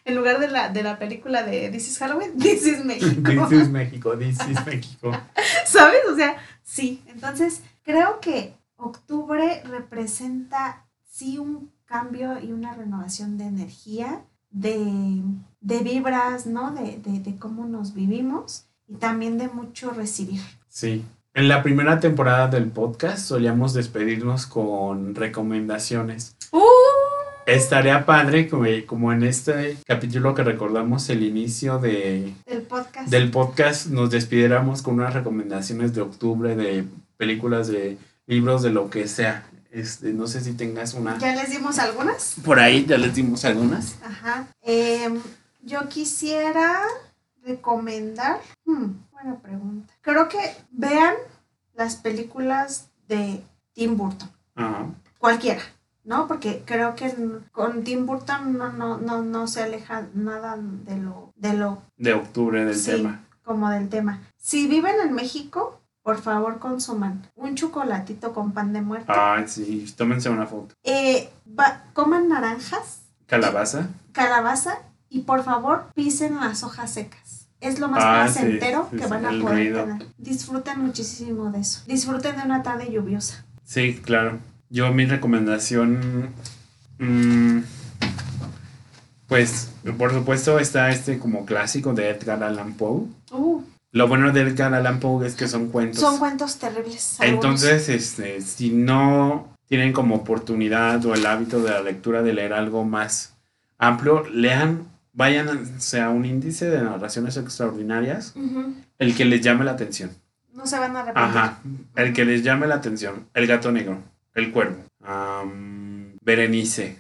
en, 0.05 0.14
lugar 0.14 0.40
de 0.40 0.49
la, 0.49 0.71
de 0.71 0.83
la 0.83 0.99
película 0.99 1.43
de 1.43 1.69
This 1.71 1.88
is 1.88 1.99
Halloween, 1.99 2.33
This 2.38 2.66
is 2.66 2.85
México. 2.85 3.49
This 3.49 3.61
is 3.61 3.69
México, 3.69 4.16
This 4.16 4.38
is 4.49 4.66
México. 4.66 5.12
¿Sabes? 5.66 6.01
O 6.11 6.16
sea, 6.16 6.37
sí. 6.62 7.03
Entonces, 7.07 7.62
creo 7.90 8.20
que 8.20 8.55
octubre 8.76 9.62
representa 9.64 10.87
sí 11.05 11.38
un 11.38 11.72
cambio 11.85 12.40
y 12.40 12.53
una 12.53 12.74
renovación 12.74 13.37
de 13.37 13.44
energía, 13.44 14.22
de, 14.50 15.22
vibras, 15.61 16.46
¿no? 16.46 16.72
De, 16.72 16.98
de, 16.98 17.37
cómo 17.38 17.66
nos 17.66 17.94
vivimos 17.94 18.66
y 18.88 18.94
también 18.94 19.38
de 19.38 19.48
mucho 19.48 19.90
recibir. 19.90 20.40
Sí. 20.68 21.05
En 21.35 21.48
la 21.48 21.62
primera 21.62 22.00
temporada 22.00 22.48
del 22.48 22.70
podcast 22.70 23.18
solíamos 23.18 23.74
despedirnos 23.74 24.46
con 24.46 25.14
recomendaciones. 25.14 26.37
¡Uh! 26.53 26.61
Estaría 27.46 28.07
padre 28.07 28.48
como, 28.48 28.66
como 28.87 29.12
en 29.12 29.24
este 29.24 29.79
capítulo 29.87 30.35
que 30.35 30.44
recordamos 30.44 31.09
el 31.09 31.22
inicio 31.22 31.79
de, 31.79 32.35
del, 32.46 32.62
podcast. 32.62 33.09
del 33.09 33.31
podcast 33.31 33.87
nos 33.88 34.11
despidiéramos 34.11 34.83
con 34.83 34.94
unas 34.94 35.14
recomendaciones 35.14 35.94
de 35.94 36.03
octubre 36.03 36.55
de 36.55 36.85
películas 37.20 37.68
de 37.68 37.98
libros 38.26 38.62
de 38.62 38.70
lo 38.70 38.88
que 38.88 39.06
sea. 39.06 39.44
Este, 39.70 40.14
no 40.14 40.26
sé 40.26 40.40
si 40.40 40.54
tengas 40.54 40.94
una. 40.94 41.18
¿Ya 41.18 41.37
les 41.37 41.50
dimos 41.50 41.78
algunas? 41.78 42.37
Por 42.42 42.59
ahí 42.59 42.87
ya 42.87 42.96
les 42.96 43.14
dimos 43.14 43.44
algunas. 43.44 43.98
Ajá. 44.02 44.48
Em, 44.62 45.20
yo 45.62 45.87
quisiera 45.90 46.80
recomendar. 47.44 48.40
Hmm, 48.64 48.92
buena 49.12 49.38
pregunta. 49.38 49.92
Creo 50.00 50.28
que 50.30 50.38
vean 50.70 51.14
las 51.74 51.96
películas 51.96 52.88
de 53.06 53.42
Tim 53.74 53.98
Burton. 53.98 54.30
Ajá. 54.54 54.87
Cualquiera. 55.18 55.62
¿no? 56.02 56.26
Porque 56.26 56.62
creo 56.64 56.94
que 56.94 57.14
con 57.52 57.85
Tim 57.85 58.06
Burton 58.06 58.56
no, 58.56 58.72
no, 58.72 58.96
no, 58.96 59.22
no 59.22 59.46
se 59.46 59.62
aleja 59.62 60.09
nada 60.14 60.56
de 60.59 60.96
lo... 60.96 61.33
De, 61.37 61.52
lo, 61.52 61.83
de 61.98 62.14
octubre 62.14 62.64
del 62.64 62.74
sí, 62.74 62.92
tema. 62.92 63.20
Como 63.44 63.68
del 63.68 63.90
tema. 63.90 64.22
Si 64.38 64.66
viven 64.66 64.96
en 65.04 65.12
México, 65.12 65.80
por 66.03 66.21
favor 66.21 66.59
consuman 66.59 67.27
un 67.37 67.55
chocolatito 67.55 68.33
con 68.33 68.53
pan 68.53 68.73
de 68.73 68.83
muerto. 68.83 69.13
Ay, 69.15 69.45
sí, 69.47 69.87
tómense 69.97 70.31
una 70.31 70.47
foto. 70.47 70.75
Eh, 70.85 71.29
coman 71.93 72.29
naranjas. 72.29 73.03
Calabaza. 73.27 73.89
calabaza 74.13 74.79
y 75.09 75.21
por 75.21 75.45
favor 75.45 75.87
pisen 75.95 76.37
las 76.37 76.65
hojas 76.65 76.93
secas. 76.93 77.49
Es 77.61 77.79
lo 77.79 77.89
más 77.89 78.03
ah, 78.05 78.23
placentero 78.25 78.89
que 78.91 79.07
van 79.07 79.27
a 79.27 79.31
poder 79.41 79.75
tener. 79.75 80.07
Disfruten 80.17 80.81
muchísimo 80.81 81.51
de 81.51 81.61
eso. 81.61 81.83
Disfruten 81.87 82.37
de 82.37 82.43
una 82.43 82.63
tarde 82.63 82.91
lluviosa. 82.91 83.45
Sí, 83.63 84.01
claro. 84.03 84.39
Yo 84.71 84.93
mi 84.93 85.05
recomendación, 85.05 86.31
mm, 86.99 87.59
pues 89.29 89.71
por 89.99 90.13
supuesto 90.13 90.59
está 90.59 90.91
este 90.91 91.19
como 91.19 91.45
clásico 91.45 91.93
de 91.93 92.09
Edgar 92.09 92.43
Allan 92.43 92.73
Poe. 92.73 93.07
Uh, 93.31 93.63
Lo 93.92 94.07
bueno 94.07 94.31
de 94.31 94.42
Edgar 94.42 94.72
Allan 94.72 95.00
Poe 95.00 95.26
es 95.26 95.35
que 95.35 95.48
son 95.48 95.68
cuentos. 95.68 96.00
son 96.00 96.18
cuentos 96.18 96.59
terribles. 96.59 97.20
algunos. 97.20 97.44
Entonces, 97.44 97.88
este, 97.88 98.40
si 98.40 98.70
no 98.70 99.48
tienen 99.66 99.92
como 99.92 100.16
oportunidad 100.16 101.05
o 101.07 101.14
el 101.14 101.26
hábito 101.26 101.61
de 101.62 101.70
la 101.70 101.83
lectura 101.83 102.22
de 102.22 102.33
leer 102.33 102.53
algo 102.53 102.85
más 102.85 103.37
amplio, 103.79 104.29
lean, 104.29 104.88
vayan 105.12 105.48
a 105.48 106.11
un 106.11 106.24
índice 106.24 106.70
de 106.70 106.83
narraciones 106.83 107.37
extraordinarias, 107.37 108.35
el 108.98 109.14
que 109.16 109.24
les 109.24 109.40
llame 109.40 109.64
la 109.64 109.72
atención. 109.72 110.11
No 110.53 110.66
se 110.66 110.79
van 110.79 110.96
a 110.96 111.00
arrepentir. 111.00 111.22
Ajá, 111.38 111.59
el 111.96 112.12
que 112.12 112.24
les 112.24 112.42
llame 112.42 112.66
la 112.66 112.76
atención. 112.76 113.26
El 113.35 113.46
gato 113.46 113.72
negro, 113.72 113.98
el 114.35 114.53
cuervo, 114.53 114.85
Berenice, 116.22 116.98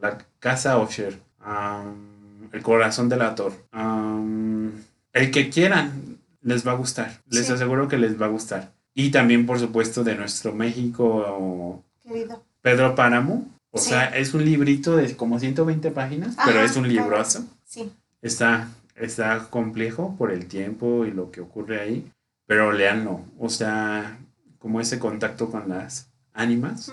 la 0.00 0.18
casa 0.38 0.78
Usher, 0.78 1.18
am, 1.40 2.48
el 2.52 2.62
corazón 2.62 3.08
del 3.08 3.22
ator. 3.22 3.52
El 5.12 5.30
que 5.30 5.50
quieran 5.50 6.18
les 6.42 6.66
va 6.66 6.72
a 6.72 6.76
gustar. 6.76 7.20
Les 7.28 7.46
Sí. 7.46 7.52
aseguro 7.52 7.88
que 7.88 7.98
les 7.98 8.20
va 8.20 8.26
a 8.26 8.30
gustar. 8.30 8.72
Y 8.94 9.10
también, 9.10 9.46
por 9.46 9.58
supuesto, 9.58 10.02
de 10.04 10.14
nuestro 10.16 10.54
México, 10.54 11.82
Querido. 12.02 12.42
Pedro 12.62 12.94
Páramo. 12.94 13.48
O 13.70 13.78
Sí. 13.78 13.90
sea, 13.90 14.06
es 14.06 14.34
un 14.34 14.44
librito 14.44 14.96
de 14.96 15.14
como 15.16 15.38
120 15.38 15.90
páginas, 15.90 16.36
pero 16.44 16.60
es 16.60 16.76
un 16.76 16.84
claro. 16.84 17.04
librazo. 17.04 17.44
Sí. 17.64 17.92
Está, 18.22 18.68
está 18.96 19.48
complejo 19.50 20.16
por 20.16 20.32
el 20.32 20.46
tiempo 20.46 21.04
y 21.04 21.10
lo 21.12 21.30
que 21.30 21.40
ocurre 21.42 21.80
ahí, 21.80 22.10
pero 22.46 22.72
leanlo. 22.72 23.20
O 23.38 23.50
sea, 23.50 24.18
como 24.58 24.80
ese 24.80 24.98
contacto 24.98 25.50
con 25.50 25.68
las 25.68 26.08
ánimas 26.32 26.90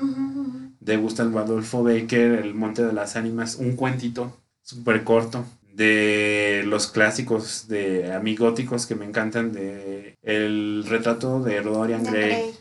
de 0.80 0.97
Gustavo 0.97 1.39
Adolfo 1.39 1.82
Becker, 1.84 2.34
El 2.43 2.54
Monte 2.56 2.84
de 2.86 2.93
las 2.93 3.15
Ánimas, 3.15 3.56
un 3.56 3.75
cuentito 3.75 4.38
súper 4.62 5.04
corto 5.04 5.45
de 5.75 6.63
los 6.65 6.88
clásicos 6.88 7.67
de 7.67 8.13
amigóticos 8.13 8.85
que 8.85 8.95
me 8.95 9.05
encantan, 9.05 9.51
de 9.51 10.15
El 10.21 10.85
retrato 10.88 11.41
de 11.41 11.61
Dorian 11.61 12.03
Gray, 12.03 12.53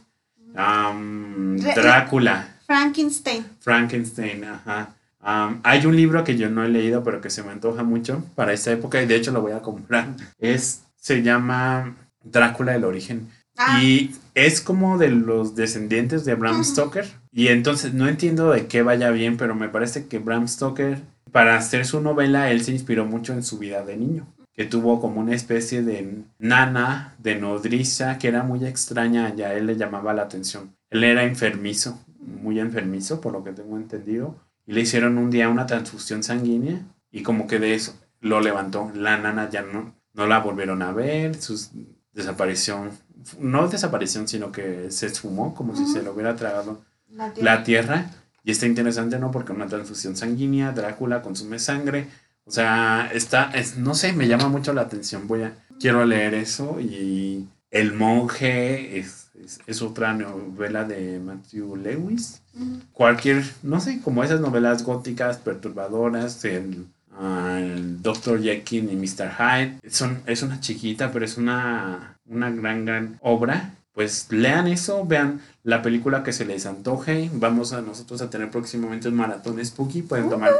Drácula. 1.74 2.48
Frankenstein. 2.66 3.44
Frankenstein, 3.60 4.44
ajá. 4.44 4.94
Hay 5.62 5.86
un 5.86 5.96
libro 5.96 6.24
que 6.24 6.36
yo 6.36 6.50
no 6.50 6.64
he 6.64 6.68
leído, 6.68 7.04
pero 7.04 7.20
que 7.20 7.30
se 7.30 7.42
me 7.42 7.52
antoja 7.52 7.82
mucho 7.82 8.24
para 8.34 8.52
esta 8.52 8.72
época 8.72 9.00
y 9.00 9.06
de 9.06 9.16
hecho 9.16 9.30
lo 9.32 9.40
voy 9.40 9.52
a 9.52 9.62
comprar. 9.62 10.08
Es, 10.38 10.82
se 10.96 11.22
llama 11.22 11.94
Drácula 12.22 12.74
el 12.74 12.84
origen. 12.84 13.28
Ah, 13.56 13.80
Y 13.82 14.14
es 14.34 14.60
como 14.60 14.98
de 14.98 15.10
los 15.10 15.54
descendientes 15.54 16.24
de 16.24 16.34
Bram. 16.34 16.64
Stoker. 16.64 17.06
Y 17.32 17.48
entonces 17.48 17.94
no 17.94 18.08
entiendo 18.08 18.50
de 18.50 18.66
qué 18.66 18.82
vaya 18.82 19.10
bien, 19.10 19.36
pero 19.36 19.54
me 19.54 19.68
parece 19.68 20.06
que 20.08 20.18
Bram 20.18 20.48
Stoker, 20.48 21.00
para 21.34 21.56
hacer 21.56 21.84
su 21.84 22.00
novela, 22.00 22.52
él 22.52 22.62
se 22.62 22.70
inspiró 22.70 23.06
mucho 23.06 23.32
en 23.32 23.42
su 23.42 23.58
vida 23.58 23.84
de 23.84 23.96
niño. 23.96 24.24
Que 24.52 24.66
tuvo 24.66 25.00
como 25.00 25.20
una 25.20 25.34
especie 25.34 25.82
de 25.82 26.22
nana, 26.38 27.16
de 27.18 27.34
nodriza, 27.34 28.18
que 28.18 28.28
era 28.28 28.44
muy 28.44 28.64
extraña 28.64 29.34
y 29.36 29.42
a 29.42 29.52
él 29.52 29.66
le 29.66 29.76
llamaba 29.76 30.14
la 30.14 30.22
atención. 30.22 30.76
Él 30.90 31.02
era 31.02 31.24
enfermizo, 31.24 31.98
muy 32.20 32.60
enfermizo, 32.60 33.20
por 33.20 33.32
lo 33.32 33.42
que 33.42 33.50
tengo 33.50 33.76
entendido. 33.76 34.36
Y 34.64 34.74
le 34.74 34.82
hicieron 34.82 35.18
un 35.18 35.28
día 35.32 35.48
una 35.48 35.66
transfusión 35.66 36.22
sanguínea 36.22 36.82
y 37.10 37.24
como 37.24 37.48
que 37.48 37.58
de 37.58 37.74
eso 37.74 37.98
lo 38.20 38.40
levantó. 38.40 38.92
La 38.94 39.18
nana 39.18 39.50
ya 39.50 39.62
no, 39.62 39.92
no 40.12 40.28
la 40.28 40.38
volvieron 40.38 40.82
a 40.82 40.92
ver, 40.92 41.34
sus 41.34 41.72
desaparición, 42.12 42.92
no 43.40 43.66
desaparición, 43.66 44.28
sino 44.28 44.52
que 44.52 44.88
se 44.92 45.06
esfumó 45.06 45.52
como 45.56 45.74
si 45.74 45.84
se 45.86 46.00
lo 46.00 46.12
hubiera 46.12 46.36
tragado 46.36 46.84
la 47.10 47.32
tierra. 47.32 47.54
la 47.56 47.64
tierra. 47.64 48.10
Y 48.44 48.50
está 48.50 48.66
interesante, 48.66 49.18
¿no? 49.18 49.30
Porque 49.30 49.52
una 49.52 49.66
transfusión 49.66 50.16
sanguínea, 50.16 50.72
Drácula 50.72 51.22
consume 51.22 51.58
sangre. 51.58 52.08
O 52.44 52.50
sea, 52.50 53.10
está, 53.12 53.50
es, 53.54 53.78
no 53.78 53.94
sé, 53.94 54.12
me 54.12 54.28
llama 54.28 54.48
mucho 54.48 54.74
la 54.74 54.82
atención. 54.82 55.26
Voy 55.26 55.42
a, 55.42 55.56
quiero 55.80 56.04
leer 56.04 56.34
eso. 56.34 56.78
Y 56.78 57.48
El 57.70 57.94
monje 57.94 58.98
es, 58.98 59.30
es, 59.42 59.60
es 59.66 59.80
otra 59.80 60.12
novela 60.12 60.84
de 60.84 61.18
Matthew 61.20 61.76
Lewis. 61.76 62.42
Cualquier, 62.92 63.42
no 63.62 63.80
sé, 63.80 64.00
como 64.02 64.22
esas 64.22 64.40
novelas 64.40 64.84
góticas 64.84 65.38
perturbadoras, 65.38 66.44
el, 66.44 66.86
el 67.58 68.02
Dr. 68.02 68.42
Jekyll 68.42 68.92
y 68.92 68.96
Mr. 68.96 69.30
Hyde. 69.38 69.78
Son, 69.88 70.20
es 70.26 70.42
una 70.42 70.60
chiquita, 70.60 71.10
pero 71.10 71.24
es 71.24 71.38
una, 71.38 72.18
una 72.26 72.50
gran, 72.50 72.84
gran 72.84 73.18
obra. 73.22 73.74
Pues 73.94 74.26
lean 74.30 74.66
eso, 74.66 75.06
vean 75.06 75.40
la 75.62 75.80
película 75.80 76.22
que 76.24 76.32
se 76.32 76.44
les 76.44 76.66
antoje. 76.66 77.30
Vamos 77.32 77.72
a 77.72 77.80
nosotros 77.80 78.20
a 78.22 78.28
tener 78.28 78.50
próximamente 78.50 79.08
un 79.08 79.14
maratón 79.14 79.64
spooky. 79.64 80.02
Pueden 80.02 80.28
tomar 80.28 80.50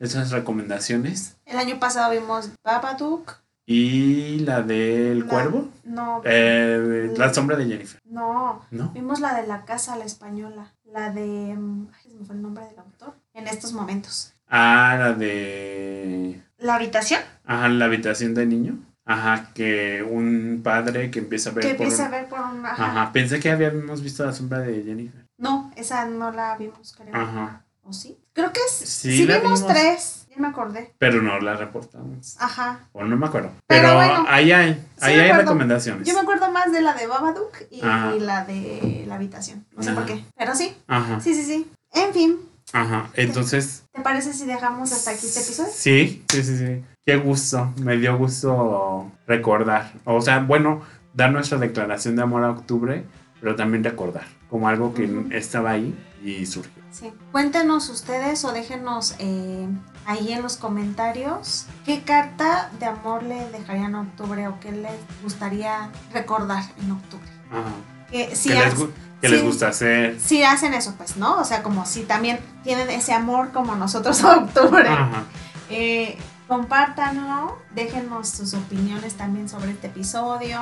esas 0.00 0.30
recomendaciones. 0.30 1.36
El 1.44 1.58
año 1.58 1.78
pasado 1.78 2.10
vimos 2.12 2.50
Babadook. 2.64 3.34
Y 3.66 4.38
la 4.40 4.62
del 4.62 5.20
La- 5.20 5.26
cuervo. 5.26 5.68
No, 5.84 6.22
Eh, 6.24 7.12
la 7.18 7.34
sombra 7.34 7.56
de 7.58 7.66
Jennifer. 7.66 8.00
no. 8.06 8.62
¿No? 8.70 8.88
Vimos 8.94 9.20
la 9.20 9.38
de 9.38 9.46
la 9.46 9.66
casa, 9.66 9.94
la 9.96 10.06
española. 10.06 10.72
La 10.90 11.10
de. 11.10 11.50
Ay, 11.52 12.10
se 12.10 12.14
me 12.18 12.24
fue 12.24 12.34
el 12.36 12.40
nombre 12.40 12.64
del 12.64 12.78
autor. 12.78 13.14
En 13.34 13.46
estos 13.46 13.74
momentos. 13.74 14.32
Ah, 14.48 14.96
la 14.98 15.12
de. 15.12 16.40
La 16.56 16.76
habitación. 16.76 17.20
Ajá, 17.44 17.68
la 17.68 17.84
habitación 17.84 18.32
del 18.32 18.48
niño. 18.48 18.78
Ajá, 19.08 19.50
que 19.54 20.02
un 20.08 20.60
padre 20.62 21.10
que 21.10 21.18
empieza 21.20 21.48
a 21.50 21.54
ver 21.54 21.64
Que 21.64 21.74
por 21.74 21.86
empieza 21.86 22.06
a 22.06 22.10
ver 22.10 22.26
por 22.28 22.40
un. 22.40 22.64
Ajá. 22.64 22.84
Ajá, 22.84 23.12
pensé 23.12 23.40
que 23.40 23.50
habíamos 23.50 24.02
visto 24.02 24.24
la 24.24 24.32
sombra 24.32 24.58
de 24.60 24.82
Jennifer. 24.84 25.24
No, 25.38 25.72
esa 25.76 26.04
no 26.04 26.30
la 26.30 26.56
vimos, 26.58 26.94
creo. 26.96 27.14
Ajá, 27.16 27.64
¿O 27.84 27.92
sí? 27.92 28.18
Creo 28.34 28.52
que 28.52 28.60
es. 28.60 28.70
Sí, 28.72 29.16
Sí, 29.16 29.24
la 29.26 29.38
vimos 29.38 29.60
vimos. 29.60 29.72
tres. 29.74 30.26
Ya 30.30 30.36
me 30.42 30.48
acordé. 30.48 30.94
pero 30.98 31.22
no 31.22 31.40
la 31.40 31.56
reportamos. 31.56 32.36
Ajá. 32.38 32.80
O 32.92 33.02
no 33.02 33.16
me 33.16 33.26
acuerdo. 33.26 33.50
Pero 33.66 33.82
Pero, 33.82 33.94
bueno, 33.96 34.24
ahí 34.28 34.52
hay, 34.52 34.74
sí 34.74 35.04
ahí 35.06 35.18
hay 35.20 35.32
recomendaciones. 35.32 36.06
Yo 36.06 36.12
me 36.14 36.20
acuerdo 36.20 36.50
más 36.52 36.70
de 36.70 36.82
la 36.82 36.92
de 36.94 37.06
Babadook 37.06 37.56
y 37.70 37.80
la 37.80 38.44
de 38.44 39.04
la 39.08 39.14
habitación. 39.14 39.64
No 39.74 39.82
sé 39.82 39.90
Ajá. 39.90 39.98
por 40.00 40.06
qué. 40.06 40.22
Pero 40.36 40.54
sí. 40.54 40.76
Ajá, 40.86 41.18
Sí, 41.20 41.34
sí, 41.34 41.44
sí. 41.44 41.70
En 41.94 42.12
fin. 42.12 42.36
Ajá. 42.72 43.10
Entonces, 43.14 43.84
¿Te 43.92 44.00
parece 44.02 44.32
si 44.32 44.46
dejamos 44.46 44.92
hasta 44.92 45.10
aquí 45.12 45.26
este 45.26 45.40
episodio? 45.40 45.70
sí, 45.74 46.24
sí, 46.30 46.42
sí, 46.42 46.58
sí. 46.58 46.84
Qué 47.04 47.16
gusto, 47.16 47.72
me 47.80 47.96
dio 47.96 48.16
gusto 48.18 49.10
recordar. 49.26 49.92
O 50.04 50.20
sea, 50.20 50.40
bueno, 50.40 50.82
dar 51.14 51.32
nuestra 51.32 51.58
declaración 51.58 52.16
de 52.16 52.22
amor 52.22 52.44
a 52.44 52.50
octubre, 52.50 53.04
pero 53.40 53.56
también 53.56 53.82
recordar, 53.82 54.24
como 54.50 54.68
algo 54.68 54.92
que 54.92 55.26
estaba 55.30 55.70
ahí 55.70 55.94
y 56.22 56.44
surgió. 56.46 56.82
Sí. 56.90 57.12
Cuéntenos 57.32 57.88
ustedes 57.88 58.44
o 58.44 58.52
déjenos 58.52 59.14
eh, 59.18 59.68
ahí 60.06 60.32
en 60.32 60.42
los 60.42 60.56
comentarios 60.56 61.66
qué 61.84 62.02
carta 62.02 62.70
de 62.78 62.86
amor 62.86 63.22
le 63.22 63.48
dejarían 63.50 63.94
a 63.94 64.02
octubre 64.02 64.48
o 64.48 64.58
qué 64.60 64.72
les 64.72 64.96
gustaría 65.22 65.90
recordar 66.12 66.64
en 66.82 66.92
octubre. 66.92 67.28
Ajá. 67.50 67.72
Que 68.10 68.34
si, 68.36 68.48
¿Qué, 68.50 68.54
les, 68.54 68.66
has- 68.66 68.78
sí. 68.78 69.28
les 69.28 69.42
gusta 69.44 69.68
hacer? 69.68 70.18
si 70.20 70.42
hacen 70.42 70.74
eso, 70.74 70.94
pues, 70.96 71.16
¿no? 71.16 71.38
O 71.38 71.44
sea, 71.44 71.62
como 71.62 71.84
si 71.86 72.02
también 72.02 72.38
tienen 72.64 72.88
ese 72.90 73.12
amor 73.12 73.50
como 73.52 73.74
nosotros 73.74 74.22
a 74.24 74.36
octubre. 74.44 74.88
Ajá. 74.88 75.24
Eh, 75.70 76.16
compártanlo, 76.46 77.58
déjenos 77.74 78.28
sus 78.28 78.54
opiniones 78.54 79.14
también 79.14 79.48
sobre 79.48 79.72
este 79.72 79.88
episodio. 79.88 80.60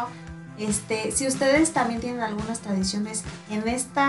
Este, 0.59 1.13
si 1.13 1.27
ustedes 1.27 1.73
también 1.75 2.01
tienen 2.01 2.23
algunas 2.23 2.61
tradiciones 2.61 3.23
en 3.51 3.69
este 3.69 4.01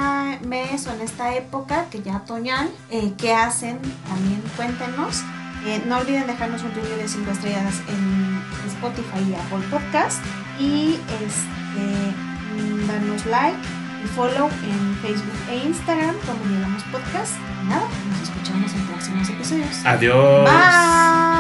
mes 0.47 0.88
o 0.88 0.93
en 0.93 1.02
esta 1.02 1.36
época, 1.36 1.86
que 1.91 2.02
ya 2.02 2.17
otoñal, 2.17 2.69
eh, 2.89 3.13
¿qué 3.17 3.34
hacen? 3.34 3.80
También 4.08 4.41
cuéntenos. 4.56 5.21
Eh, 5.65 5.84
no 5.86 5.97
olviden 5.97 6.26
dejarnos 6.26 6.63
un 6.63 6.71
review 6.73 6.95
de 6.97 7.08
5 7.08 7.30
estrellas 7.32 7.73
en 7.89 8.41
Spotify 8.67 9.19
y 9.30 9.36
Apple 9.36 9.67
Podcast. 9.69 10.23
Y 10.58 11.00
este, 11.21 12.13
darnos 12.88 13.26
like 13.26 13.58
y 14.04 14.08
follow 14.10 14.50
en 14.63 14.97
Facebook 15.02 15.38
e 15.50 15.58
Instagram 15.67 16.15
como 16.26 16.43
Llegamos 16.45 16.84
Podcast. 16.86 17.34
Y 17.63 17.69
nada, 17.69 17.88
nos 18.10 18.21
escuchamos 18.21 18.73
en 18.73 18.88
próximos 18.88 19.30
episodios. 19.30 19.86
Adiós. 19.86 20.45
Bye. 20.45 21.37